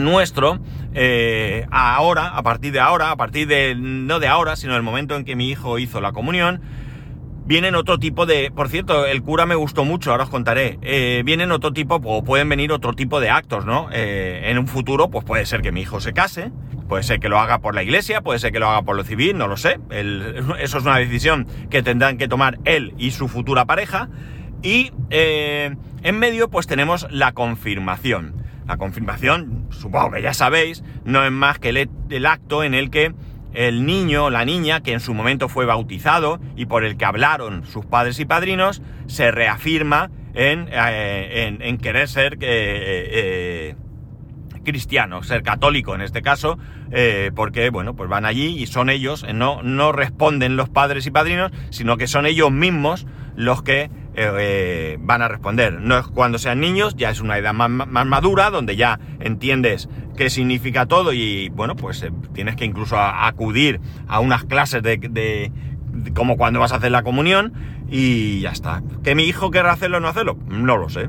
nuestro, 0.00 0.58
eh, 0.92 1.66
ahora, 1.70 2.36
a 2.36 2.42
partir 2.42 2.72
de 2.72 2.80
ahora, 2.80 3.12
a 3.12 3.16
partir 3.16 3.46
de, 3.46 3.76
no 3.76 4.18
de 4.18 4.26
ahora, 4.26 4.56
sino 4.56 4.74
del 4.74 4.82
momento 4.82 5.14
en 5.16 5.24
que 5.24 5.36
mi 5.36 5.50
hijo 5.50 5.78
hizo 5.78 6.00
la 6.00 6.12
comunión, 6.12 6.60
vienen 7.44 7.74
otro 7.74 7.98
tipo 7.98 8.26
de... 8.26 8.50
Por 8.50 8.68
cierto, 8.68 9.06
el 9.06 9.22
cura 9.22 9.46
me 9.46 9.54
gustó 9.54 9.84
mucho, 9.84 10.10
ahora 10.10 10.24
os 10.24 10.30
contaré. 10.30 10.78
Eh, 10.82 11.22
vienen 11.24 11.52
otro 11.52 11.72
tipo, 11.72 11.96
o 11.96 12.24
pueden 12.24 12.48
venir 12.48 12.72
otro 12.72 12.92
tipo 12.94 13.20
de 13.20 13.30
actos, 13.30 13.66
¿no? 13.66 13.88
Eh, 13.92 14.42
en 14.46 14.58
un 14.58 14.66
futuro, 14.66 15.10
pues 15.10 15.24
puede 15.24 15.46
ser 15.46 15.62
que 15.62 15.72
mi 15.72 15.82
hijo 15.82 16.00
se 16.00 16.12
case, 16.12 16.52
puede 16.88 17.02
ser 17.02 17.20
que 17.20 17.28
lo 17.28 17.38
haga 17.38 17.58
por 17.58 17.74
la 17.74 17.82
iglesia, 17.82 18.20
puede 18.20 18.38
ser 18.38 18.52
que 18.52 18.58
lo 18.58 18.68
haga 18.68 18.82
por 18.82 18.96
lo 18.96 19.04
civil, 19.04 19.36
no 19.36 19.48
lo 19.48 19.56
sé. 19.56 19.78
eso 19.90 20.78
es 20.78 20.84
una 20.84 20.98
decisión 20.98 21.46
que 21.70 21.82
tendrán 21.82 22.18
que 22.18 22.28
tomar 22.28 22.58
él 22.64 22.94
y 22.98 23.10
su 23.10 23.28
futura 23.28 23.64
pareja. 23.64 24.08
Y 24.62 24.92
eh, 25.10 25.74
en 26.02 26.18
medio, 26.18 26.48
pues 26.48 26.66
tenemos 26.66 27.06
la 27.10 27.32
confirmación. 27.32 28.34
La 28.66 28.76
confirmación, 28.76 29.66
supongo 29.70 30.12
que 30.12 30.22
ya 30.22 30.34
sabéis, 30.34 30.84
no 31.04 31.24
es 31.24 31.32
más 31.32 31.58
que 31.58 31.88
el 32.10 32.26
acto 32.26 32.62
en 32.62 32.74
el 32.74 32.90
que 32.90 33.12
el 33.54 33.86
niño 33.86 34.26
o 34.26 34.30
la 34.30 34.44
niña 34.44 34.82
que 34.82 34.92
en 34.92 35.00
su 35.00 35.14
momento 35.14 35.48
fue 35.48 35.66
bautizado 35.66 36.40
y 36.56 36.66
por 36.66 36.84
el 36.84 36.96
que 36.96 37.04
hablaron 37.04 37.64
sus 37.66 37.84
padres 37.84 38.18
y 38.20 38.24
padrinos, 38.24 38.82
se 39.06 39.30
reafirma 39.30 40.10
en, 40.34 40.68
eh, 40.70 41.78
querer 41.80 42.08
ser 42.08 42.34
eh, 42.34 42.38
eh, 42.40 43.76
cristiano, 44.64 45.22
ser 45.22 45.42
católico 45.42 45.94
en 45.94 46.02
este 46.02 46.22
caso, 46.22 46.58
porque 47.34 47.70
bueno, 47.70 47.96
pues 47.96 48.08
van 48.08 48.26
allí 48.26 48.58
y 48.58 48.66
son 48.66 48.90
ellos, 48.90 49.26
no, 49.34 49.62
no 49.62 49.92
responden 49.92 50.56
los 50.56 50.68
padres 50.68 51.06
y 51.06 51.10
padrinos, 51.10 51.50
sino 51.70 51.96
que 51.96 52.06
son 52.06 52.26
ellos 52.26 52.52
mismos 52.52 53.06
los 53.34 53.62
que 53.62 53.90
van 54.14 55.22
a 55.22 55.28
responder. 55.28 55.80
No 55.80 55.98
es 55.98 56.06
cuando 56.06 56.38
sean 56.38 56.60
niños, 56.60 56.96
ya 56.96 57.10
es 57.10 57.20
una 57.20 57.38
edad 57.38 57.54
más, 57.54 57.70
más 57.70 58.06
madura, 58.06 58.50
donde 58.50 58.76
ya 58.76 59.00
entiendes 59.20 59.88
qué 60.16 60.30
significa 60.30 60.86
todo 60.86 61.12
y 61.12 61.48
bueno, 61.50 61.76
pues 61.76 62.02
eh, 62.02 62.12
tienes 62.34 62.56
que 62.56 62.64
incluso 62.64 62.98
acudir 62.98 63.80
a 64.08 64.20
unas 64.20 64.44
clases 64.44 64.82
de, 64.82 65.52
como 66.14 66.36
cuando 66.36 66.60
vas 66.60 66.72
a 66.72 66.76
hacer 66.76 66.90
la 66.90 67.02
comunión 67.02 67.52
y 67.90 68.40
ya 68.40 68.50
está. 68.50 68.82
¿Que 69.02 69.14
mi 69.14 69.24
hijo 69.24 69.50
querrá 69.50 69.72
hacerlo 69.72 69.98
o 69.98 70.00
no 70.00 70.08
hacerlo? 70.08 70.38
No 70.48 70.76
lo 70.76 70.88
sé. 70.88 71.08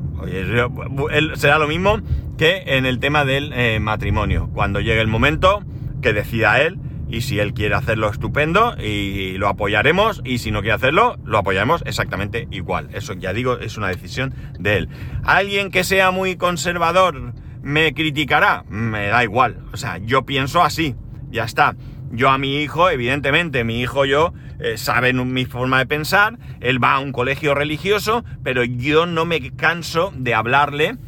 será 1.34 1.58
lo 1.58 1.68
mismo 1.68 1.98
que 2.36 2.62
en 2.66 2.86
el 2.86 2.98
tema 2.98 3.24
del 3.24 3.52
eh, 3.52 3.78
matrimonio. 3.80 4.50
Cuando 4.52 4.80
llegue 4.80 5.00
el 5.00 5.08
momento, 5.08 5.62
que 6.02 6.12
decida 6.12 6.60
él 6.60 6.78
y 7.14 7.20
si 7.20 7.38
él 7.38 7.54
quiere 7.54 7.74
hacerlo 7.74 8.10
estupendo 8.10 8.74
y 8.78 9.38
lo 9.38 9.48
apoyaremos 9.48 10.20
y 10.24 10.38
si 10.38 10.50
no 10.50 10.60
quiere 10.60 10.74
hacerlo 10.74 11.16
lo 11.24 11.38
apoyaremos 11.38 11.82
exactamente 11.86 12.48
igual. 12.50 12.88
Eso 12.92 13.14
ya 13.14 13.32
digo 13.32 13.58
es 13.58 13.76
una 13.76 13.88
decisión 13.88 14.34
de 14.58 14.78
él. 14.78 14.88
Alguien 15.24 15.70
que 15.70 15.84
sea 15.84 16.10
muy 16.10 16.36
conservador 16.36 17.34
¿Me 17.64 17.94
criticará? 17.94 18.62
Me 18.68 19.06
da 19.06 19.24
igual. 19.24 19.64
O 19.72 19.78
sea, 19.78 19.96
yo 19.96 20.26
pienso 20.26 20.62
así. 20.62 20.96
Ya 21.30 21.44
está. 21.44 21.74
Yo 22.10 22.28
a 22.28 22.36
mi 22.36 22.60
hijo, 22.60 22.90
evidentemente, 22.90 23.64
mi 23.64 23.80
hijo 23.80 24.04
yo 24.04 24.34
eh, 24.60 24.76
saben 24.76 25.32
mi 25.32 25.46
forma 25.46 25.78
de 25.78 25.86
pensar, 25.86 26.38
él 26.60 26.82
va 26.82 26.92
a 26.92 26.98
un 26.98 27.10
colegio 27.10 27.54
religioso, 27.54 28.22
pero 28.42 28.64
yo 28.64 29.06
no 29.06 29.24
me 29.24 29.50
canso 29.56 30.12
de 30.14 30.34
hablarle 30.34 30.98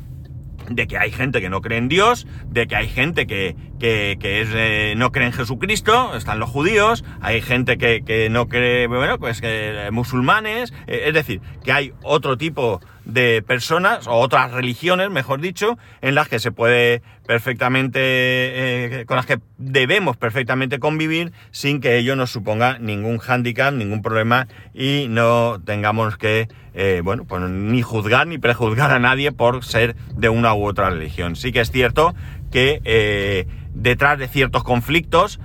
de 0.68 0.86
que 0.86 0.98
hay 0.98 1.10
gente 1.10 1.40
que 1.40 1.48
no 1.48 1.60
cree 1.60 1.78
en 1.78 1.88
Dios, 1.88 2.26
de 2.46 2.66
que 2.66 2.76
hay 2.76 2.88
gente 2.88 3.26
que, 3.26 3.56
que, 3.78 4.16
es, 4.40 4.48
eh, 4.54 4.94
no 4.96 5.12
cree 5.12 5.26
en 5.26 5.32
Jesucristo, 5.32 6.16
están 6.16 6.38
los 6.38 6.50
judíos, 6.50 7.04
hay 7.20 7.40
gente 7.40 7.78
que, 7.78 8.02
que 8.04 8.28
no 8.30 8.48
cree, 8.48 8.86
bueno, 8.86 9.18
pues 9.18 9.40
que 9.40 9.88
musulmanes, 9.92 10.72
eh, 10.86 11.04
es 11.06 11.14
decir, 11.14 11.40
que 11.64 11.72
hay 11.72 11.92
otro 12.02 12.36
tipo 12.36 12.80
de 13.06 13.40
personas, 13.40 14.08
o 14.08 14.14
otras 14.14 14.50
religiones, 14.50 15.10
mejor 15.10 15.40
dicho, 15.40 15.78
en 16.02 16.14
las 16.16 16.28
que 16.28 16.40
se 16.40 16.50
puede 16.50 17.02
perfectamente, 17.26 18.00
eh, 18.02 19.04
con 19.06 19.16
las 19.16 19.26
que 19.26 19.38
debemos 19.58 20.16
perfectamente 20.16 20.78
convivir 20.80 21.32
sin 21.52 21.80
que 21.80 21.98
ello 21.98 22.16
nos 22.16 22.30
suponga 22.30 22.78
ningún 22.78 23.18
hándicap, 23.18 23.72
ningún 23.72 24.02
problema 24.02 24.48
y 24.74 25.06
no 25.08 25.60
tengamos 25.64 26.16
que, 26.16 26.48
eh, 26.74 27.00
bueno, 27.04 27.24
pues 27.24 27.42
ni 27.42 27.80
juzgar 27.80 28.26
ni 28.26 28.38
prejuzgar 28.38 28.90
a 28.90 28.98
nadie 28.98 29.30
por 29.30 29.64
ser 29.64 29.94
de 30.14 30.28
una 30.28 30.52
u 30.54 30.66
otra 30.66 30.90
religión. 30.90 31.36
Sí 31.36 31.52
que 31.52 31.60
es 31.60 31.70
cierto 31.70 32.14
que 32.50 32.80
eh, 32.84 33.46
detrás 33.72 34.18
de 34.18 34.28
ciertos 34.28 34.64
conflictos 34.64 35.40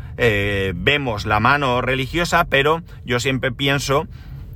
vemos 0.76 1.26
la 1.26 1.40
mano 1.40 1.82
religiosa, 1.82 2.46
pero 2.46 2.84
yo 3.06 3.20
siempre 3.20 3.52
pienso 3.52 4.08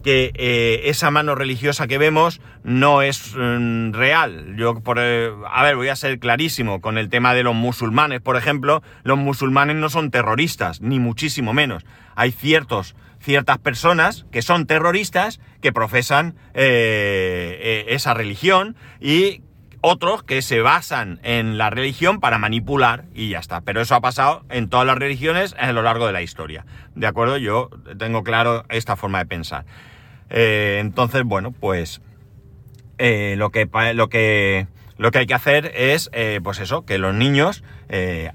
que 0.05 0.31
eh, 0.35 0.81
esa 0.83 1.09
mano 1.09 1.33
religiosa 1.33 1.87
que 1.87 1.97
vemos 1.97 2.39
no 2.63 3.01
es 3.01 3.33
mm, 3.35 3.91
real. 3.91 4.55
Yo, 4.55 4.79
por, 4.81 4.99
eh, 5.01 5.31
a 5.49 5.63
ver, 5.63 5.75
voy 5.75 5.87
a 5.87 5.95
ser 5.95 6.19
clarísimo 6.19 6.79
con 6.79 6.99
el 6.99 7.09
tema 7.09 7.33
de 7.33 7.41
los 7.41 7.55
musulmanes, 7.55 8.21
por 8.21 8.37
ejemplo, 8.37 8.83
los 9.03 9.17
musulmanes 9.17 9.77
no 9.77 9.89
son 9.89 10.11
terroristas, 10.11 10.79
ni 10.79 10.99
muchísimo 10.99 11.53
menos. 11.53 11.87
Hay 12.15 12.31
ciertos, 12.31 12.95
ciertas 13.19 13.57
personas 13.57 14.27
que 14.31 14.43
son 14.43 14.67
terroristas 14.67 15.41
que 15.59 15.73
profesan 15.73 16.35
eh, 16.53 17.85
esa 17.87 18.13
religión 18.13 18.75
y 19.01 19.41
otros 19.81 20.21
que 20.21 20.43
se 20.43 20.61
basan 20.61 21.19
en 21.23 21.57
la 21.57 21.71
religión 21.71 22.19
para 22.19 22.37
manipular 22.37 23.05
y 23.15 23.29
ya 23.29 23.39
está. 23.39 23.61
Pero 23.61 23.81
eso 23.81 23.95
ha 23.95 24.01
pasado 24.01 24.45
en 24.49 24.69
todas 24.69 24.85
las 24.85 24.99
religiones 24.99 25.55
a 25.57 25.71
lo 25.71 25.81
largo 25.81 26.05
de 26.05 26.13
la 26.13 26.21
historia. 26.21 26.63
¿De 26.93 27.07
acuerdo? 27.07 27.37
Yo 27.37 27.71
tengo 27.97 28.23
claro 28.23 28.65
esta 28.69 28.95
forma 28.95 29.17
de 29.17 29.25
pensar. 29.25 29.65
Eh, 30.29 30.77
entonces, 30.79 31.23
bueno, 31.23 31.51
pues 31.51 32.01
eh, 32.97 33.35
lo, 33.37 33.51
que, 33.51 33.69
lo, 33.93 34.09
que, 34.09 34.67
lo 34.97 35.11
que 35.11 35.19
hay 35.19 35.25
que 35.27 35.33
hacer 35.33 35.71
es, 35.75 36.09
eh, 36.13 36.39
pues 36.43 36.59
eso, 36.59 36.85
que 36.85 36.97
los 36.97 37.13
niños 37.13 37.63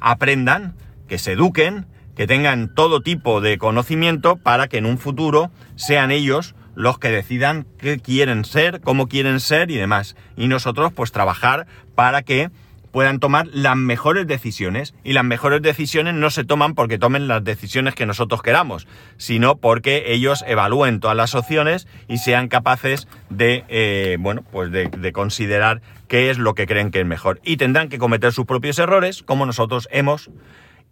aprendan, 0.00 0.76
que 1.08 1.18
se 1.18 1.32
eduquen, 1.32 1.86
que 2.14 2.26
tengan 2.26 2.74
todo 2.74 3.00
tipo 3.00 3.40
de 3.40 3.58
conocimiento 3.58 4.36
para 4.36 4.68
que 4.68 4.78
en 4.78 4.86
un 4.86 4.98
futuro 4.98 5.50
sean 5.76 6.10
ellos 6.10 6.54
los 6.74 6.98
que 6.98 7.10
decidan 7.10 7.66
qué 7.78 7.98
quieren 7.98 8.44
ser, 8.44 8.80
cómo 8.80 9.08
quieren 9.08 9.40
ser 9.40 9.70
y 9.70 9.76
demás. 9.76 10.16
Y 10.36 10.48
nosotros 10.48 10.92
pues 10.92 11.12
trabajar 11.12 11.66
para 11.94 12.22
que 12.22 12.50
puedan 12.92 13.20
tomar 13.20 13.46
las 13.52 13.76
mejores 13.76 14.26
decisiones. 14.26 14.94
Y 15.04 15.12
las 15.12 15.24
mejores 15.24 15.62
decisiones 15.62 16.14
no 16.14 16.30
se 16.30 16.44
toman 16.44 16.74
porque 16.74 16.98
tomen 16.98 17.28
las 17.28 17.44
decisiones 17.44 17.94
que 17.94 18.06
nosotros 18.06 18.42
queramos, 18.42 18.86
sino 19.16 19.56
porque 19.56 20.12
ellos 20.12 20.44
evalúen 20.46 21.00
todas 21.00 21.16
las 21.16 21.34
opciones 21.34 21.86
y 22.08 22.18
sean 22.18 22.48
capaces 22.48 23.08
de, 23.28 23.64
eh, 23.68 24.16
bueno, 24.20 24.42
pues 24.50 24.70
de, 24.70 24.88
de 24.88 25.12
considerar 25.12 25.82
qué 26.08 26.30
es 26.30 26.38
lo 26.38 26.54
que 26.54 26.66
creen 26.66 26.90
que 26.90 27.00
es 27.00 27.06
mejor. 27.06 27.40
Y 27.44 27.56
tendrán 27.56 27.88
que 27.88 27.98
cometer 27.98 28.32
sus 28.32 28.46
propios 28.46 28.78
errores, 28.78 29.22
como 29.22 29.46
nosotros 29.46 29.88
hemos 29.90 30.30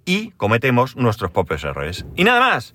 y 0.05 0.31
cometemos 0.33 0.97
nuestros 0.97 1.31
propios 1.31 1.65
errores. 1.65 2.07
Y 2.17 2.25
nada 2.25 2.41
más. 2.41 2.75